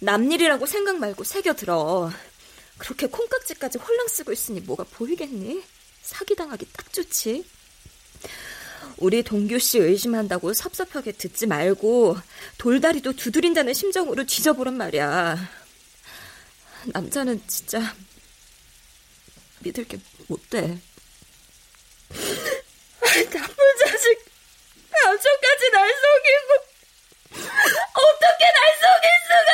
[0.00, 2.10] 남일이라고 생각 말고 새겨 들어.
[2.78, 5.62] 그렇게 콩깍지까지 홀랑 쓰고 있으니 뭐가 보이겠니?
[6.02, 7.48] 사기당하기 딱 좋지.
[8.98, 12.16] 우리 동규 씨 의심한다고 섭섭하게 듣지 말고
[12.58, 15.36] 돌다리도 두드린다는 심정으로 뒤져보란 말이야.
[16.92, 17.94] 남자는 진짜
[19.60, 20.60] 믿을 게 못 돼.
[23.00, 24.24] 나쁜 자식,
[24.90, 26.54] 남편까지 날 속이고
[27.92, 29.44] 어떻게 날 속일 수가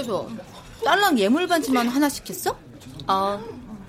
[0.00, 0.26] 그래서
[0.82, 2.56] 딸랑 예물 반지만 하나씩 했어?
[3.06, 3.38] 아,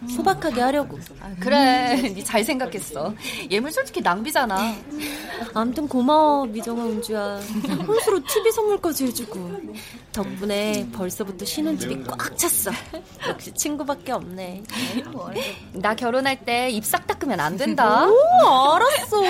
[0.10, 0.98] 소박하게 하려고.
[1.40, 3.14] 그래, 니 잘 생각했어.
[3.50, 4.76] 예물 솔직히 낭비잖아.
[5.54, 7.40] 아무튼 고마워, 미정아 은주야.
[7.88, 9.52] 혼수로 TV 선물까지 해주고.
[10.12, 12.72] 덕분에 벌써부터 쉬는 집이 꽉 찼어.
[13.28, 14.64] 역시 친구밖에 없네.
[15.74, 18.06] 나 결혼할 때 입 싹 닦으면 안 된다.
[18.08, 19.22] 오, 알았어.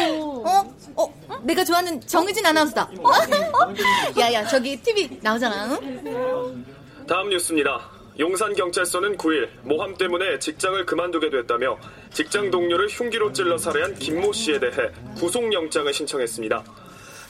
[0.43, 0.73] 어?
[0.95, 1.13] 어?
[1.43, 2.89] 내가 좋아하는 정희진 아나운서다.
[2.99, 4.19] 어?
[4.19, 5.77] 야야, 저기 TV 나오잖아.
[5.81, 6.65] 응?
[7.07, 7.79] 다음 뉴스입니다.
[8.19, 11.77] 용산경찰서는 9일 모함 때문에 직장을 그만두게 됐다며
[12.13, 16.63] 직장 동료를 흉기로 찔러 살해한 김모 씨에 대해 구속영장을 신청했습니다.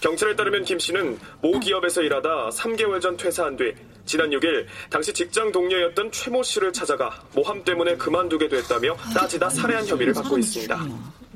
[0.02, 3.72] 경찰에 따르면 김 씨는 모 기업에서 일하다 3개월 전 퇴사한 뒤
[4.06, 9.86] 지난 6일 당시 직장 동료였던 최 모 씨를 찾아가 모함 때문에 그만두게 됐다며 따지다 살해한
[9.86, 10.76] 혐의를 받고 있습니다.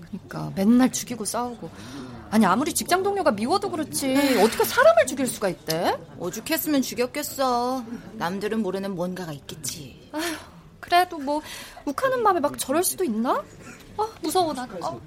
[0.09, 1.69] 그러니까 맨날 죽이고 싸우고.
[2.35, 5.97] 아니 아무리 직장 동료가 미워도 그렇지 어떻게 사람을 죽일 수가 있대?
[6.19, 7.81] 오죽했으면 죽였겠어.
[8.15, 10.09] 남들은 모르는 뭔가가 있겠지.
[10.11, 10.21] 아휴,
[10.81, 11.41] 그래도 뭐
[11.85, 13.41] 욱하는 마음에 막 저럴 수도 있나?
[13.95, 14.67] 아 무서워 나.
[14.81, 14.99] 어.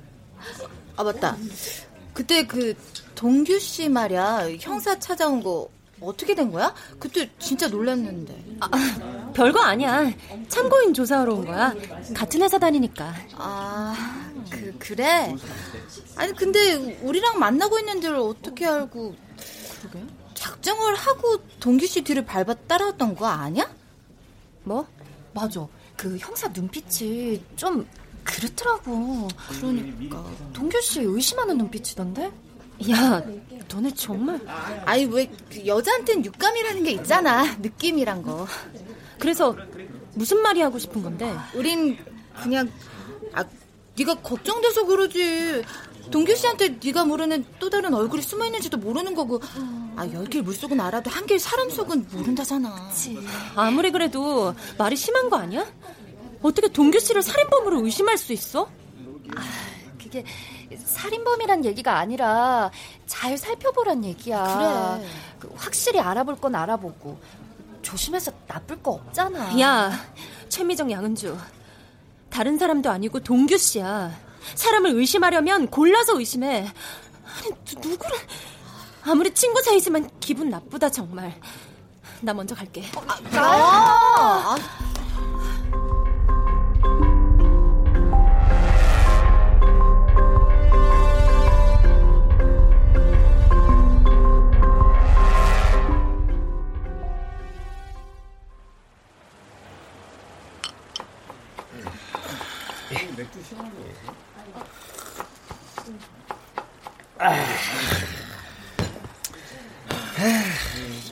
[0.97, 1.37] 아 맞다.
[2.15, 2.73] 그때 그
[3.15, 5.69] 동규 씨 말이야 형사 찾아온 거
[6.01, 6.75] 어떻게 된 거야?
[6.99, 8.43] 그때 진짜 놀랐는데.
[8.61, 8.71] 아,
[9.35, 10.11] 별거 아니야.
[10.49, 11.75] 참고인 조사하러 온 거야.
[12.15, 13.15] 같은 회사 다니니까.
[13.35, 15.35] 아, 그 그래.
[16.17, 19.15] 아니 근데 우리랑 만나고 있는 줄 어떻게 알고?
[19.81, 20.05] 그러게.
[20.35, 23.69] 작정을 하고 동규 씨 뒤를 밟아 따라왔던 거 아니야?
[24.65, 24.87] 뭐?
[25.35, 25.67] 맞아.
[25.97, 27.87] 그 형사 눈빛이 좀
[28.25, 29.29] 그렇더라고.
[29.61, 30.25] 그러니까.
[30.53, 32.31] 동규 씨 의심하는 눈빛이던데?
[32.91, 33.23] 야,
[33.69, 34.41] 너네 정말.
[34.85, 37.45] 아니 왜 그 여자한텐 육감이라는 게 있잖아.
[37.59, 38.47] 느낌이란 거.
[39.19, 39.57] 그래서
[40.15, 41.35] 무슨 말이 하고 싶은 건데?
[41.55, 41.99] 우린
[42.41, 42.71] 그냥
[43.33, 43.45] 아
[43.99, 45.65] 네가 걱정돼서 그러지.
[46.11, 49.41] 동규 씨한테 네가 모르는 또 다른 얼굴이 숨어 있는지도 모르는 거고.
[49.97, 52.89] 아 열길 물속은 알아도 한 길 사람 속은 모른다잖아.
[52.89, 53.19] 그치.
[53.55, 55.67] 아무리 그래도 말이 심한 거 아니야?
[56.41, 58.71] 어떻게 동규 씨를 살인범으로 의심할 수 있어?
[59.37, 59.43] 아,
[60.01, 60.25] 그게
[60.83, 62.71] 살인범이란 얘기가 아니라
[63.07, 64.99] 잘 살펴보란 얘기야.
[65.01, 65.09] 그래.
[65.41, 67.19] 그 확실히 알아볼 건 알아보고
[67.83, 69.59] 조심해서 나쁠 거 없잖아.
[69.61, 69.91] 야,
[70.49, 71.37] 최미정 양은주.
[72.31, 74.13] 다른 사람도 아니고 동규 씨야.
[74.55, 76.71] 사람을 의심하려면 골라서 의심해.
[77.25, 78.17] 아니, 누, 누구를.
[79.05, 81.39] 아무리 친구 사이지만 기분 나쁘다, 정말.
[82.21, 82.85] 나 먼저 갈게.
[83.37, 84.88] 아, 아.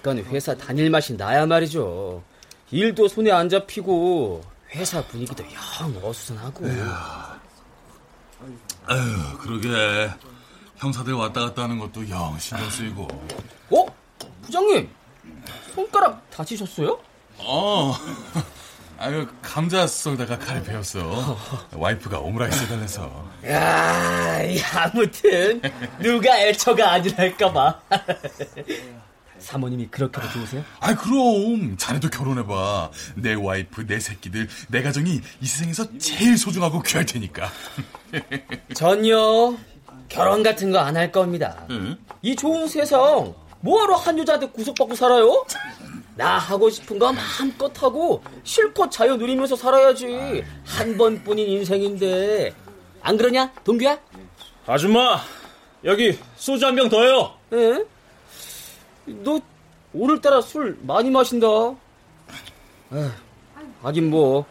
[0.06, 2.22] 이건 회사 다닐 맛이 나야 말이죠.
[2.70, 4.40] 일도 손에 안 잡히고
[4.70, 6.64] 회사 분위기도 영 어수선하고.
[8.86, 10.08] 아유, 그러게.
[10.76, 13.08] 형사들 왔다 갔다 하는 것도 영 신경 쓰이고.
[13.70, 13.86] 어?
[14.42, 14.88] 부장님,
[15.74, 17.00] 손가락 다치셨어요?
[17.38, 17.92] 어.
[18.98, 21.36] 아유, 감자 썰다가 칼을 베었어.
[21.74, 23.28] 와이프가 오므라이스 해달래서.
[23.48, 24.38] 야,
[24.72, 25.60] 아무튼
[26.00, 27.80] 누가 애처가 아니랄까봐.
[29.50, 30.64] 사모님이 그렇게도 좋으세요?
[30.80, 32.90] 아, 그럼 자네도 결혼해봐.
[33.14, 37.48] 내 와이프, 내 새끼들, 내 가정이 이 세상에서 제일 소중하고 귀할 테니까.
[38.74, 39.56] 전요
[40.08, 41.64] 결혼 같은 거 안 할 겁니다.
[41.70, 41.96] 응?
[42.22, 45.44] 이 좋은 세상 뭐하러 한 여자한테 구속받고 살아요?
[46.16, 50.42] 나 하고 싶은 거 마음껏 하고 실컷 자유 누리면서 살아야지.
[50.64, 52.52] 한 번뿐인 인생인데.
[53.02, 53.96] 안 그러냐, 동규야?
[54.66, 55.20] 아줌마,
[55.84, 57.32] 여기 소주 한 병 더요.
[57.52, 57.84] 에?
[59.06, 59.40] 너
[59.92, 61.46] 오늘따라 술 많이 마신다.
[62.92, 63.10] 에휴,
[63.82, 64.44] 하긴 뭐,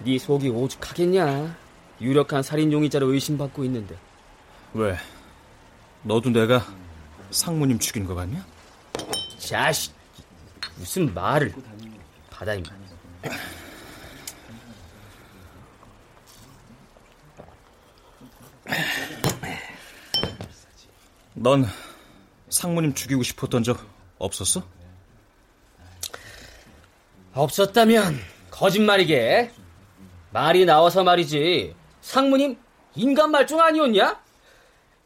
[0.00, 1.56] 네 속이 오죽하겠냐.
[2.00, 3.96] 유력한 살인 용의자로 의심받고 있는데.
[4.74, 4.96] 왜?
[6.02, 6.64] 너도 내가
[7.30, 8.44] 상무님 죽인 거 같냐?
[9.38, 9.92] 자식,
[10.76, 11.54] 무슨 말을.
[12.30, 12.68] 받아, 임마.
[21.34, 21.64] 넌
[22.50, 23.78] 상무님 죽이고 싶었던 적
[24.18, 24.62] 없었어?
[27.34, 28.18] 없었다면
[28.50, 29.50] 거짓말이게.
[30.32, 31.74] 말이 나와서 말이지.
[32.00, 32.56] 상무님
[32.94, 34.20] 인간 말종 아니었냐?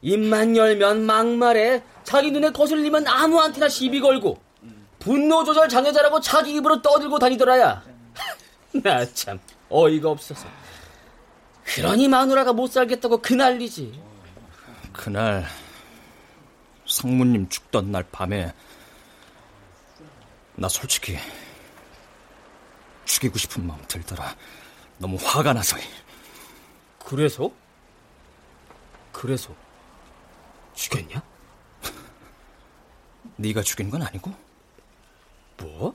[0.03, 1.83] 입만 열면 막말해.
[2.05, 4.41] 자기 눈에 거슬리면 아무한테나 시비 걸고
[4.99, 7.83] 분노 조절 장애자라고 자기 입으로 떠들고 다니더라야.
[8.83, 10.47] 나 참 어이가 없어서.
[11.65, 14.01] 그러니 마누라가 못 살겠다고 그 난리지.
[14.93, 15.47] 그날
[16.93, 18.53] 상무님 죽던 날 밤에
[20.55, 21.17] 나 솔직히
[23.07, 24.37] 죽이고 싶은 마음 들더라.
[24.99, 25.79] 너무 화가 나서.
[26.99, 27.51] 그래서?
[29.11, 29.55] 그래서
[30.75, 31.23] 죽였냐?
[33.37, 34.31] 네가 죽인 건 아니고?
[35.57, 35.95] 뭐?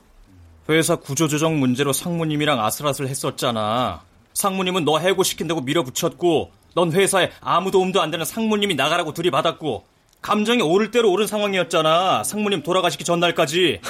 [0.68, 4.02] 회사 구조조정 문제로 상무님이랑 아슬아슬 했었잖아.
[4.34, 10.90] 상무님은 너 해고시킨다고 밀어붙였고 넌 회사에 아무 도움도 안 되는 상무님이 나가라고 들이받았고 감정이 오를
[10.90, 12.24] 대로 오른 상황이었잖아.
[12.24, 13.80] 상무님 돌아가시기 전날까지.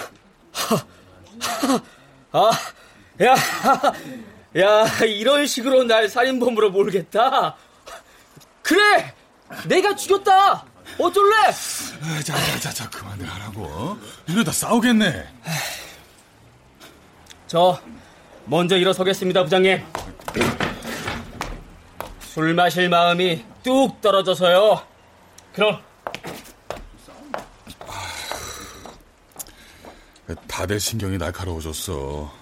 [2.32, 2.50] 아,
[3.22, 3.34] 야,
[4.58, 7.56] 야, 이런 식으로 날 살인범으로 몰겠다.
[8.62, 9.14] 그래,
[9.66, 10.64] 내가 죽였다.
[10.98, 11.34] 어쩔래?
[12.24, 13.98] 자, 자, 자, 자, 그만들 하라고.
[14.28, 15.26] 이러다 싸우겠네.
[17.46, 17.80] 저
[18.44, 19.82] 먼저 일어서겠습니다, 부장님.
[22.20, 24.82] 술 마실 마음이 뚝 떨어져서요.
[25.52, 25.80] 그럼
[30.34, 32.32] 다들 신경이 날카로워졌어.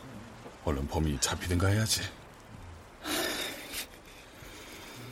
[0.64, 2.02] 얼른 범인이 잡히든가 해야지.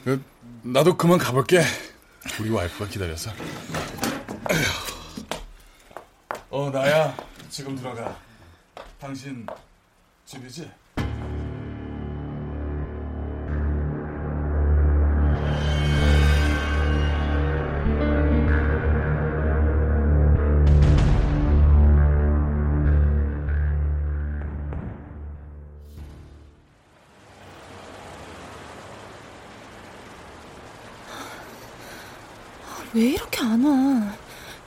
[0.05, 0.23] 그,
[0.63, 1.63] 나도 그만 가볼게.
[2.41, 3.31] 우리 와이프가 기다려서.
[6.51, 7.17] 어, 나야.
[7.49, 8.19] 지금 들어가.
[8.99, 9.47] 당신
[10.27, 10.71] 집이지?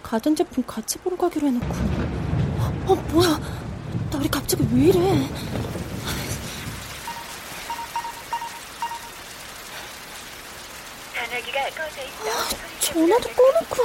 [0.07, 1.67] 가전제품 같이 보러 가기로 해놓고.
[2.87, 3.37] 어, 뭐야?
[4.09, 4.99] 나 우리 갑자기 왜 이래?
[12.23, 13.83] 아, 전화도 꺼놓고.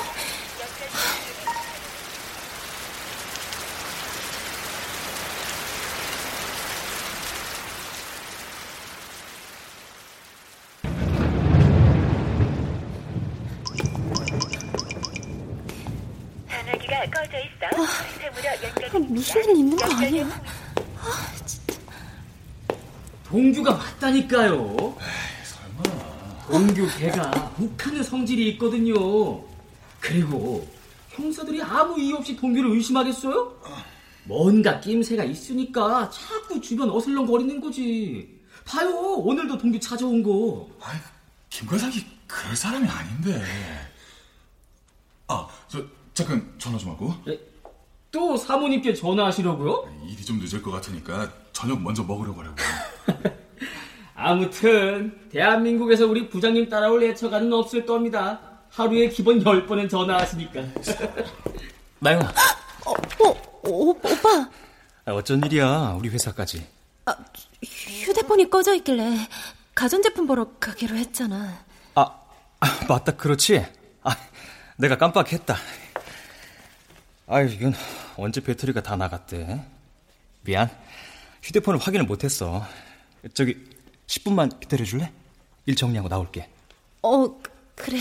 [16.48, 17.66] 전화기가 꺼져 있어.
[17.74, 20.42] 아, 무슨 일 있는 거 아니야?
[23.24, 24.96] 동규가 맞다니까요.
[25.44, 26.46] 설마.
[26.46, 28.94] 동규 걔가 북한의 성질이 있거든요.
[30.00, 30.66] 그리고
[31.10, 33.60] 형사들이 아무 이유 없이 동규를 의심하겠어요?
[34.24, 38.40] 뭔가 낌새가 있으니까 자꾸 주변 어슬렁거리는 거지.
[38.64, 40.68] 봐요, 오늘도 동규 찾아온 거.
[41.50, 41.94] 김과장이
[42.26, 43.42] 그럴 사람이 아닌데.
[45.28, 47.14] 아, 저, 잠깐 전화 좀 하고.
[48.12, 49.88] 또 사모님께 전화하시려고요?
[50.06, 52.56] 일이 좀 늦을 것 같으니까 저녁 먼저 먹으려고 하려고.
[54.14, 58.38] 아무튼 대한민국에서 우리 부장님 따라올 애처가는 없을 겁니다.
[58.68, 60.62] 하루에 기본 10번은 전화하시니까.
[62.00, 62.32] 나영아.
[62.86, 62.94] 어,
[63.64, 64.50] 오, 오빠.
[65.04, 66.66] 아, 어쩐 일이야, 우리 회사까지.
[67.06, 67.16] 아,
[67.64, 69.16] 휴대폰이 꺼져 있길래
[69.74, 71.64] 가전제품 보러 가기로 했잖아.
[71.94, 72.02] 아,
[72.60, 73.64] 아 맞다, 그렇지?
[74.02, 74.16] 아,
[74.76, 75.56] 내가 깜빡했다.
[77.32, 77.72] 아유, 이건
[78.18, 79.64] 언제 배터리가 다 나갔대.
[80.42, 80.68] 미안.
[81.42, 82.62] 휴대폰을 확인을 못했어.
[83.32, 83.56] 저기,
[84.06, 85.10] 10분만 기다려줄래?
[85.64, 86.50] 일 정리하고 나올게.
[87.00, 87.26] 어,
[87.74, 88.00] 그래.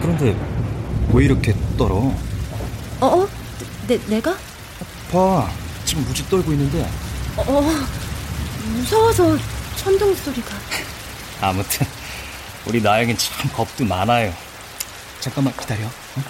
[0.00, 0.36] 그런데,
[1.12, 1.96] 왜 이렇게 떨어?
[1.96, 3.06] 어?
[3.06, 3.28] 어?
[3.88, 4.36] 내, 내가?
[5.10, 5.50] 봐,
[5.84, 6.88] 지금 무지 떨고 있는데.
[7.36, 7.62] 어,
[8.76, 9.36] 무서워서
[9.74, 10.54] 천둥 소리가.
[11.40, 11.84] 아무튼,
[12.64, 14.45] 우리 나영이는 참 겁도 많아요.
[15.26, 15.82] 잠깐만 기다려.
[15.82, 16.22] 응?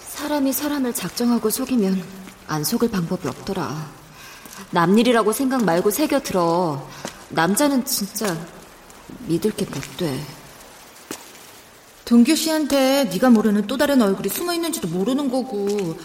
[0.00, 2.02] 사람이 사람을 작정하고 속이면
[2.48, 4.03] 안 속을 방법이 없더라.
[4.70, 6.88] 남일이라고 생각 말고 새겨 들어.
[7.30, 8.36] 남자는 진짜
[9.26, 10.24] 믿을 게 못 돼.
[12.04, 15.96] 동규 씨한테 네가 모르는 또 다른 얼굴이 숨어 있는지도 모르는 거고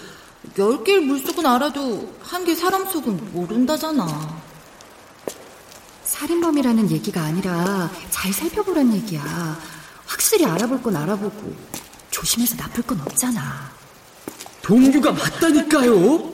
[0.58, 4.42] 열 개의 물속은 알아도 한 개 사람 속은 모른다잖아.
[6.04, 9.60] 살인범이라는 얘기가 아니라 잘 살펴보란 얘기야.
[10.06, 11.54] 확실히 알아볼 건 알아보고
[12.12, 13.70] 조심해서 나쁠 건 없잖아.
[14.62, 16.34] 동규가 맞다니까요.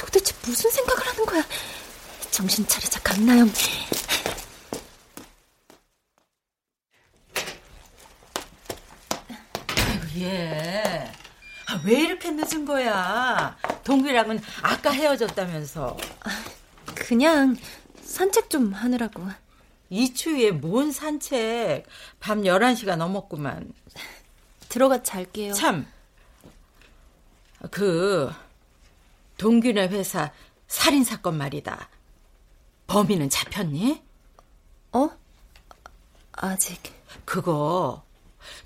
[0.00, 1.44] 도대체 무슨 생각을 하는 거야?
[2.30, 3.50] 정신 차리자, 강나영.
[9.76, 11.12] 아이고, 얘.
[11.66, 13.56] 아, 왜 이렇게 늦은 거야?
[13.84, 15.98] 동규랑은 아까 헤어졌다면서.
[16.94, 17.56] 그냥
[18.02, 19.22] 산책 좀 하느라고.
[19.90, 21.84] 이 추위에 뭔 산책.
[22.20, 23.72] 밤 11시가 넘었구만.
[24.70, 25.52] 들어가 잘게요.
[25.52, 25.86] 참.
[27.70, 28.32] 그,
[29.40, 30.30] 동규네 회사
[30.68, 31.88] 살인 사건 말이다.
[32.86, 34.02] 범인은 잡혔니?
[34.92, 35.08] 어?
[36.32, 36.78] 아직.
[37.24, 38.02] 그거,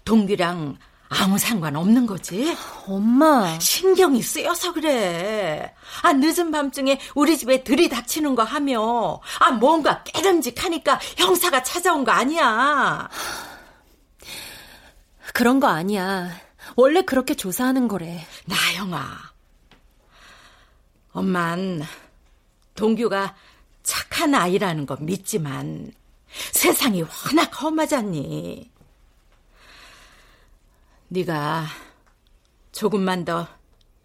[0.05, 0.77] 동규랑
[1.11, 2.57] 아무 상관 없는 거지?
[2.89, 3.57] 엄마.
[3.61, 5.72] 신경이 쓰여서 그래.
[6.03, 13.09] 아, 늦은 밤중에 우리 집에 들이닥치는 거 하며, 아, 뭔가 깨름직하니까 형사가 찾아온 거 아니야.
[15.35, 16.31] 그런 거 아니야.
[16.75, 18.27] 원래 그렇게 조사하는 거래.
[18.47, 19.34] 나영아.
[21.15, 21.83] 엄만
[22.75, 23.37] 동규가
[23.85, 25.93] 착한 아이라는 건 믿지만
[26.53, 28.71] 세상이 워낙 험하잖니.
[31.09, 31.67] 네가
[32.73, 33.47] 조금만 더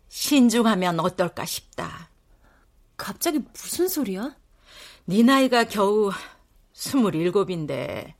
[0.09, 2.09] 신중하면 어떨까 싶다.
[2.95, 4.35] 갑자기 무슨 소리야?
[5.05, 6.11] 네 나이가 겨우
[6.73, 8.15] 스물일곱인데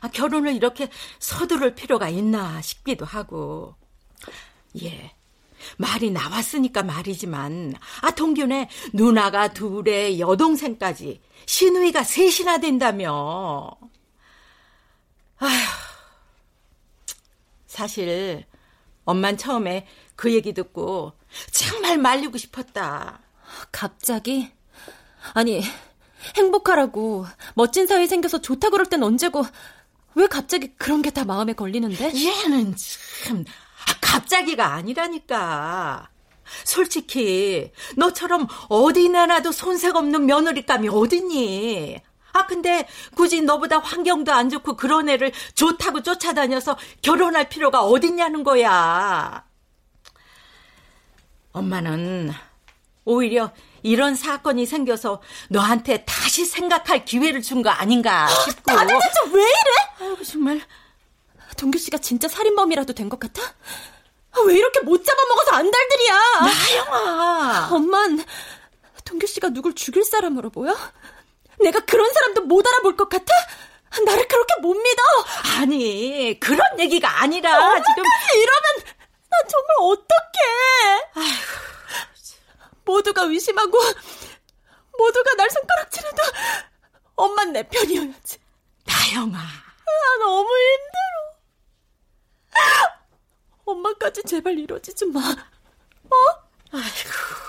[0.00, 0.88] 아, 결혼을 이렇게
[1.18, 3.74] 서두를 필요가 있나 싶기도 하고.
[4.82, 5.15] 예.
[5.78, 13.70] 말이 나왔으니까 말이지만, 아, 동균의 누나가 둘에 여동생까지 신우이가 셋이나 된다며.
[15.38, 15.50] 아휴.
[17.66, 18.44] 사실,
[19.04, 19.86] 엄만 처음에
[20.16, 21.12] 그 얘기 듣고
[21.52, 23.20] 정말 말리고 싶었다.
[23.70, 24.50] 갑자기?
[25.34, 25.62] 아니,
[26.36, 29.44] 행복하라고 멋진 사회 생겨서 좋다 그럴 땐 언제고
[30.14, 32.12] 왜 갑자기 그런 게 다 마음에 걸리는데?
[32.14, 33.65] 얘는 참 아,
[34.30, 36.08] 갑자기가 아니라니까.
[36.64, 42.00] 솔직히 너처럼 어디 나 나도 손색 없는 며느리감이 어딨니?
[42.32, 49.44] 아 근데 굳이 너보다 환경도 안 좋고 그런 애를 좋다고 쫓아다녀서 결혼할 필요가 어딨냐는 거야.
[51.52, 52.32] 엄마는
[53.04, 53.52] 오히려
[53.82, 58.72] 이런 사건이 생겨서 너한테 다시 생각할 기회를 준 거 아닌가 싶고.
[58.76, 60.10] 다들 대체 왜 이래?
[60.10, 60.60] 아이고 정말.
[61.56, 63.40] 동규 씨가 진짜 살인범이라도 된 것 같아?
[64.44, 66.20] 왜 이렇게 못 잡아먹어서 안달들이야?
[66.40, 67.68] 나영아.
[67.72, 68.24] 엄만
[69.04, 70.76] 동규 씨가 누굴 죽일 사람으로 보여?
[71.60, 73.32] 내가 그런 사람도 못 알아볼 것 같아?
[74.04, 75.02] 나를 그렇게 못 믿어?
[75.60, 78.94] 아니 그런 얘기가 아니라 지금 이러면
[79.30, 81.02] 난 정말 어떡해?
[81.14, 81.36] 아휴.
[82.84, 83.78] 모두가 의심하고
[84.98, 86.22] 모두가 날 손가락질해도
[87.16, 88.38] 엄만 내 편이어야지.
[88.84, 89.38] 나영아.
[89.38, 90.96] 아, 너무 힘들어.
[93.66, 95.20] 엄마까지 제발 이러지좀 마.
[95.20, 96.16] 어?
[96.72, 97.46] 아이고.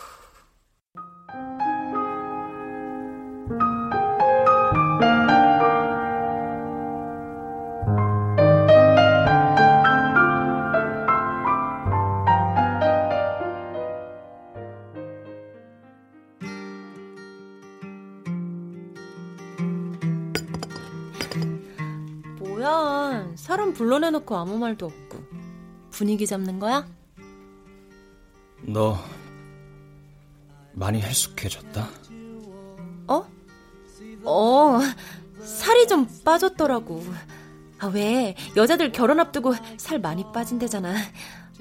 [23.35, 25.26] 사람 불러내놓고 아무 말도 없고
[25.97, 26.87] 분위기 잡는 거야?
[28.61, 28.99] 너
[30.73, 31.89] 많이 헬쑥해졌다?
[33.07, 33.27] 어?
[34.23, 34.79] 어,
[35.41, 37.03] 살이 좀 빠졌더라고.
[37.79, 38.35] 아, 왜?
[38.55, 40.93] 여자들 결혼 앞두고 살 많이 빠진대잖아.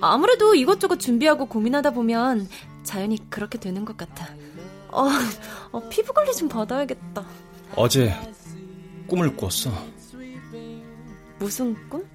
[0.03, 2.47] 아무래도 이것저것 준비하고 고민하다 보면
[2.83, 4.29] 자연히 그렇게 되는 것 같아.
[4.89, 5.09] 어,
[5.73, 7.25] 어 피부 관리 좀 받아야겠다.
[7.75, 8.15] 어제
[9.07, 9.73] 꿈을 꿨어.
[11.39, 12.07] 무슨 꿈?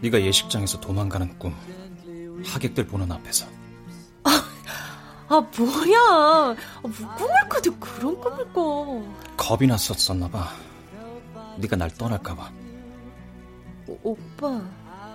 [0.00, 1.54] 네가 예식장에서 도망가는 꿈.
[2.44, 3.46] 하객들 보는 앞에서.
[4.24, 4.30] 아,
[5.28, 5.98] 아 뭐야?
[5.98, 9.02] 아, 뭐 꿈을 꿔도 그런 꿈을 꿔.
[9.36, 10.52] 겁이 났었었나 봐.
[11.58, 12.50] 네가 날 떠날까 봐.
[13.88, 14.60] 오, 오빠.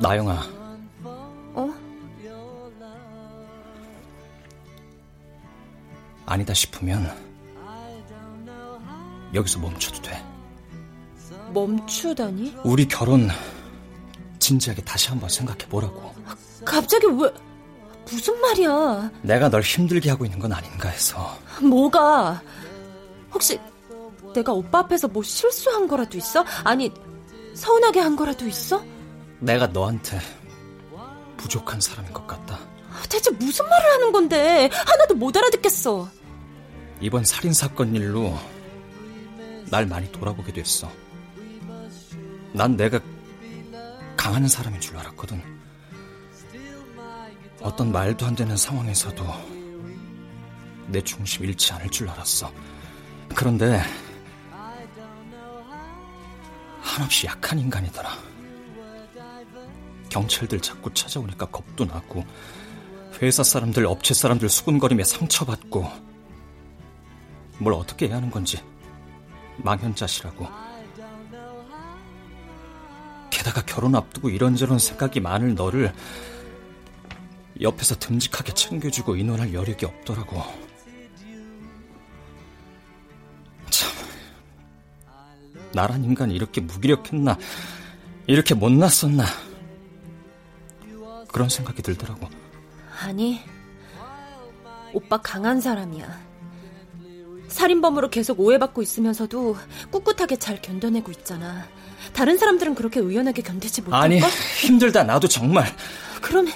[0.02, 0.42] 나영아.
[1.56, 1.74] 어?
[6.26, 7.12] 아니다 싶으면
[9.34, 10.24] 여기서 멈춰도 돼.
[11.54, 12.58] 멈추다니?
[12.64, 13.30] 우리 결혼
[14.44, 16.14] 진지하게 다시 한번 생각해 보라고.
[16.66, 17.32] 갑자기 왜
[18.12, 19.12] 무슨 말이야?
[19.22, 21.38] 내가 널 힘들게 하고 있는 건 아닌가 해서.
[21.62, 22.42] 뭐가?
[23.34, 23.58] 혹시
[24.36, 26.44] 내가 오빠 앞에서 뭐 실수한 거라도 있어?
[26.66, 26.92] 아니,
[27.54, 28.84] 서운하게 한 거라도 있어?
[29.40, 30.20] 내가 너한테
[31.38, 32.60] 부족한 사람인 것 같다.
[33.10, 34.70] 대체 무슨 말을 하는 건데?
[34.74, 36.10] 하나도 못 알아듣겠어.
[37.00, 38.38] 이번 살인 사건 일로
[39.70, 40.90] 날 많이 돌아보게 됐어.
[42.52, 43.00] 난 내가
[44.16, 45.42] 강한 사람인 줄 알았거든.
[47.62, 49.26] 어떤 말도 안 되는 상황에서도
[50.88, 52.52] 내 중심 잃지 않을 줄 알았어.
[53.36, 53.82] 그런데
[56.82, 58.10] 한없이 약한 인간이더라.
[60.10, 62.24] 경찰들 자꾸 찾아오니까 겁도 나고
[63.22, 65.90] 회사 사람들, 업체 사람들 수군거림에 상처받고
[67.58, 68.62] 뭘 어떻게 해야 하는 건지
[69.58, 70.48] 망연자실하고
[73.54, 75.94] 게다가 결혼 앞두고 이런저런 생각이 많을 너를
[77.62, 80.42] 옆에서 듬직하게 챙겨주고 의논할 여력이 없더라고.
[83.70, 83.92] 참,
[85.72, 87.38] 나란 인간이 이렇게 무기력했나,
[88.26, 89.24] 이렇게 못났었나,
[91.32, 92.28] 그런 생각이 들더라고.
[93.04, 93.40] 아니,
[94.94, 96.34] 오빠 강한 사람이야.
[97.48, 99.56] 살인범으로 계속 오해받고 있으면서도
[99.92, 101.68] 꿋꿋하게 잘 견뎌내고 있잖아.
[102.12, 104.04] 다른 사람들은 그렇게 의연하게 견디지 못할걸?
[104.04, 104.20] 아니,
[104.62, 105.66] 힘들다, 나도 정말.
[106.22, 106.48] 그럼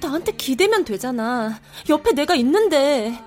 [0.00, 1.60] 나한테 기대면 되잖아.
[1.88, 3.18] 옆에 내가 있는데.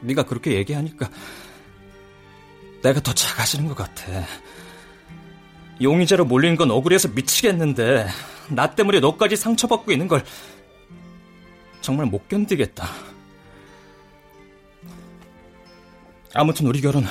[0.00, 1.10] 네가 그렇게 얘기하니까
[2.82, 4.04] 내가 더 작아지는 것 같아.
[5.80, 8.06] 용의자로 몰린 건 억울해서 미치겠는데
[8.50, 10.22] 나 때문에 너까지 상처받고 있는 걸
[11.80, 12.86] 정말 못 견디겠다.
[16.34, 17.04] 아무튼 우리 결혼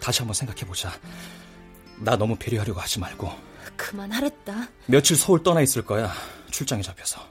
[0.00, 0.92] 다시 한번 생각해보자.
[1.98, 3.30] 나 너무 배려하려고 하지 말고.
[3.76, 4.68] 그만하랬다.
[4.86, 6.12] 며칠 서울 떠나 있을 거야.
[6.50, 7.26] 출장에 잡혀서.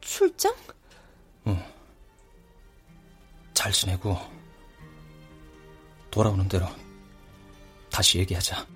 [0.00, 0.54] 출장?
[1.48, 1.62] 응.
[3.54, 4.18] 잘 지내고
[6.10, 6.68] 돌아오는 대로
[7.90, 8.66] 다시 얘기하자.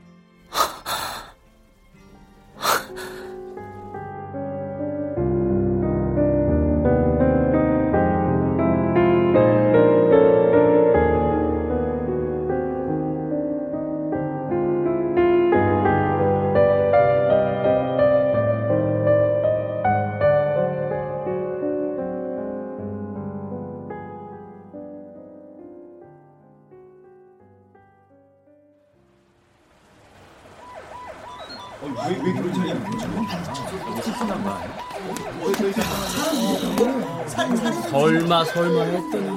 [38.52, 39.28] 설마 했더니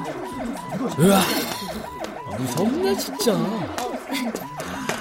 [0.99, 1.21] 으아
[2.37, 3.35] 무섭네 진짜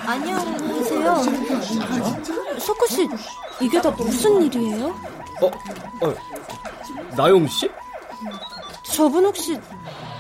[0.07, 1.23] 안녕하세요
[2.59, 3.09] 석구 씨
[3.61, 4.87] 이게 다 무슨 일이에요?
[5.41, 5.47] 어?
[6.07, 6.15] 어
[7.17, 7.71] 나영 씨?
[8.83, 9.59] 저분 혹시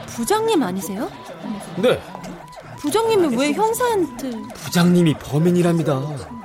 [0.07, 1.11] 부장님 아니세요?
[1.76, 2.01] 네
[2.78, 6.01] 부장님이 왜 형사한테 부장님이 범인이랍니다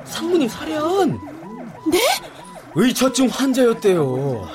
[0.05, 1.19] 상무님 살해한
[1.87, 1.99] 네?
[2.75, 4.47] 의처증 환자였대요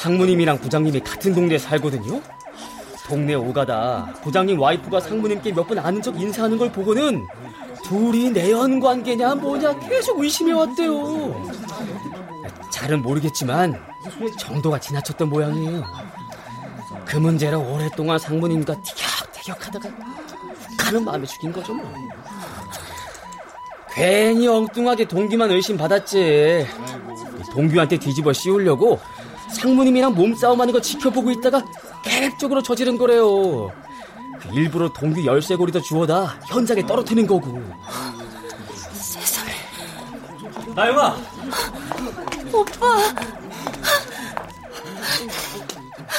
[0.00, 2.22] 상무님이랑 부장님이 같은 동네에 살거든요.
[3.06, 7.26] 동네 오가다 부장님 와이프가 상무님께 몇 번 아는 척 인사하는 걸 보고는
[7.84, 11.50] 둘이 내연 관계냐 뭐냐 계속 의심해 왔대요.
[12.72, 13.78] 잘은 모르겠지만
[14.38, 15.84] 정도가 지나쳤던 모양이에요.
[17.04, 19.88] 그 문제로 오랫동안 상무님과 티격태격하다가
[20.78, 21.92] 가는 마음에 죽인 거죠 뭐.
[23.92, 26.66] 괜히 엉뚱하게 동규만 의심받았지.
[27.52, 28.98] 동규한테 뒤집어 씌우려고
[29.54, 31.64] 상무님이랑 몸싸움하는 거 지켜보고 있다가
[32.02, 33.70] 계획적으로 저지른 거래요.
[34.52, 37.62] 일부러 동규 열쇠고리도 주워다 현장에 떨어뜨리는 거고.
[38.92, 39.52] 세상에.
[40.74, 41.16] 나영아.
[42.52, 42.96] 오빠.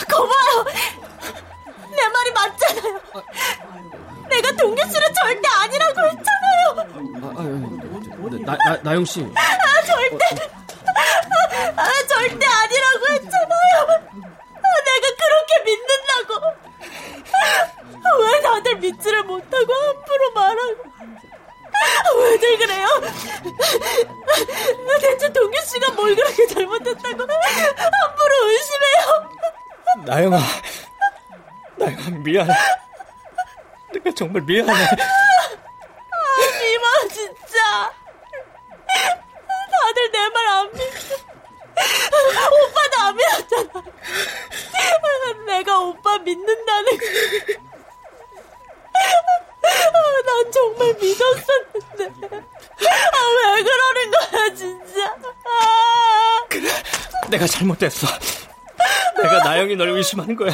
[0.08, 0.66] 거봐요.
[1.90, 3.02] 내 말이 맞잖아요.
[4.30, 6.62] 내가 동규 씨는 절대 아니라고 했잖아요.
[7.24, 9.22] 아, 아, 나, 나, 나영 씨.
[9.22, 10.26] 아, 절대.
[11.76, 13.76] 아, 절대 아니라고 했잖아요.
[14.56, 16.48] 아, 내가 그렇게 믿는다고.
[18.04, 20.92] 아, 왜 다들 믿지를 못하고 함부로 말하고.
[21.74, 22.88] 아, 왜들 그래요?
[25.00, 29.30] 대체 동규 씨가 뭘 그렇게 잘못했다고 함부로 의심해요?
[30.06, 30.38] 나영아,
[31.78, 32.54] 나영아 미안해.
[33.94, 34.72] 내가 정말 미안해.
[34.74, 34.88] 아,
[36.60, 37.92] 미마 진짜.
[39.72, 41.16] 다들 내 말 안 믿어.
[42.62, 43.84] 오빠도 안 믿었잖아.
[45.48, 47.71] 내가 오빠 믿는다는 거.
[48.94, 52.38] 난 정말 믿었었는데.
[52.88, 55.16] 아, 왜 그러는 거야, 진짜.
[57.30, 58.08] 내가 잘못했어.
[59.22, 60.52] 내가 나영이 널 의심하는 거야.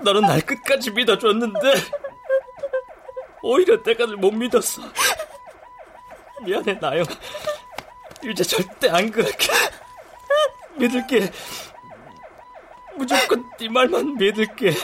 [0.00, 1.74] 너는 날 끝까지 믿어줬는데
[3.42, 4.82] 오히려 내가 널 못 믿었어.
[6.44, 7.04] 미안해 나영.
[8.22, 9.48] 이제 절대 안 그럴게.
[10.76, 11.32] 믿을게.
[12.96, 14.74] 무조건 네 말만 믿을게.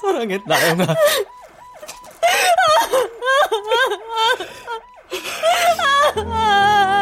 [0.00, 0.86] 사랑해 나영아.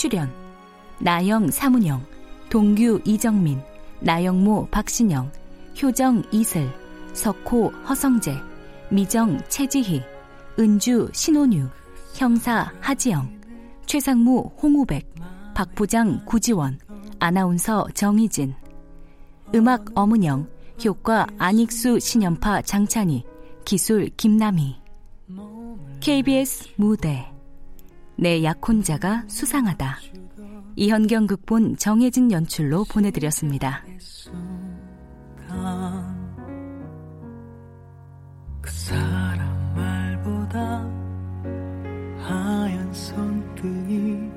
[0.00, 0.32] 출연
[0.98, 2.02] 나영 사문영
[2.48, 3.60] 동규 이정민
[4.00, 5.30] 나영모 박신영
[5.82, 6.70] 효정 이슬
[7.12, 8.34] 석호 허성재
[8.90, 10.02] 미정 최지희
[10.58, 11.68] 은주 신혼유
[12.14, 13.30] 형사 하지영
[13.84, 15.06] 최상무 홍우백
[15.52, 16.78] 박부장 구지원
[17.18, 18.54] 아나운서 정희진.
[19.54, 20.48] 음악 어문영
[20.82, 23.24] 효과 안익수 신연파 장찬희
[23.66, 24.76] 기술 김남희.
[26.00, 27.30] KBS 무대
[28.20, 29.98] 내 약혼자가 수상하다.
[30.76, 33.82] 이현경 극본 정혜진 연출로 보내드렸습니다.
[38.60, 40.86] 그 사람 말보다
[42.18, 44.30] 하얀 손등이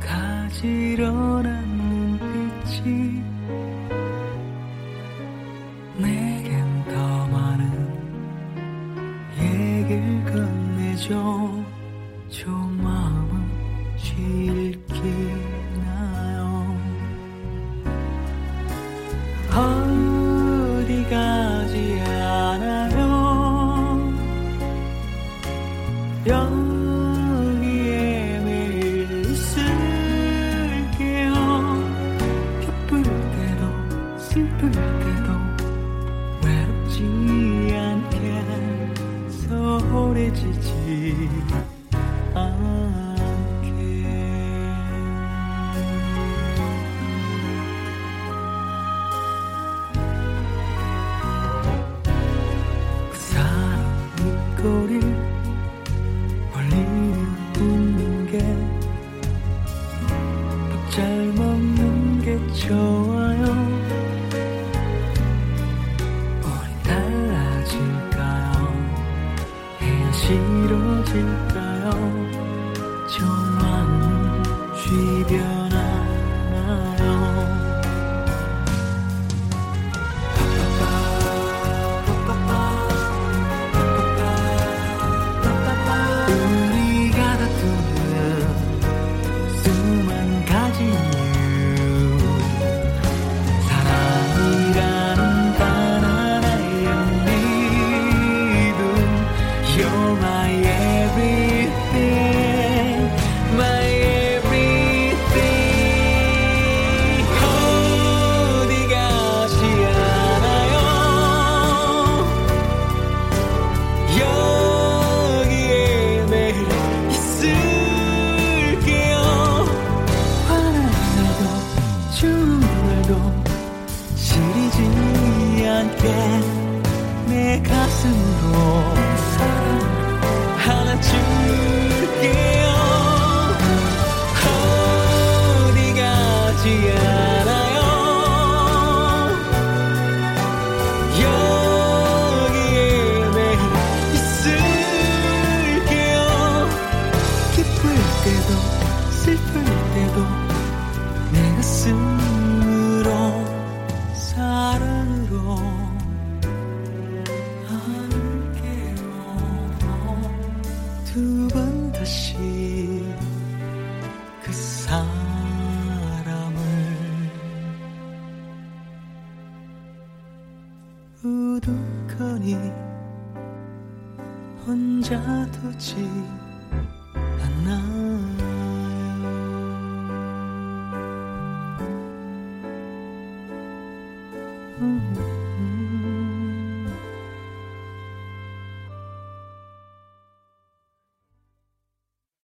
[0.00, 3.22] 가지런한 눈빛이
[5.96, 6.29] 내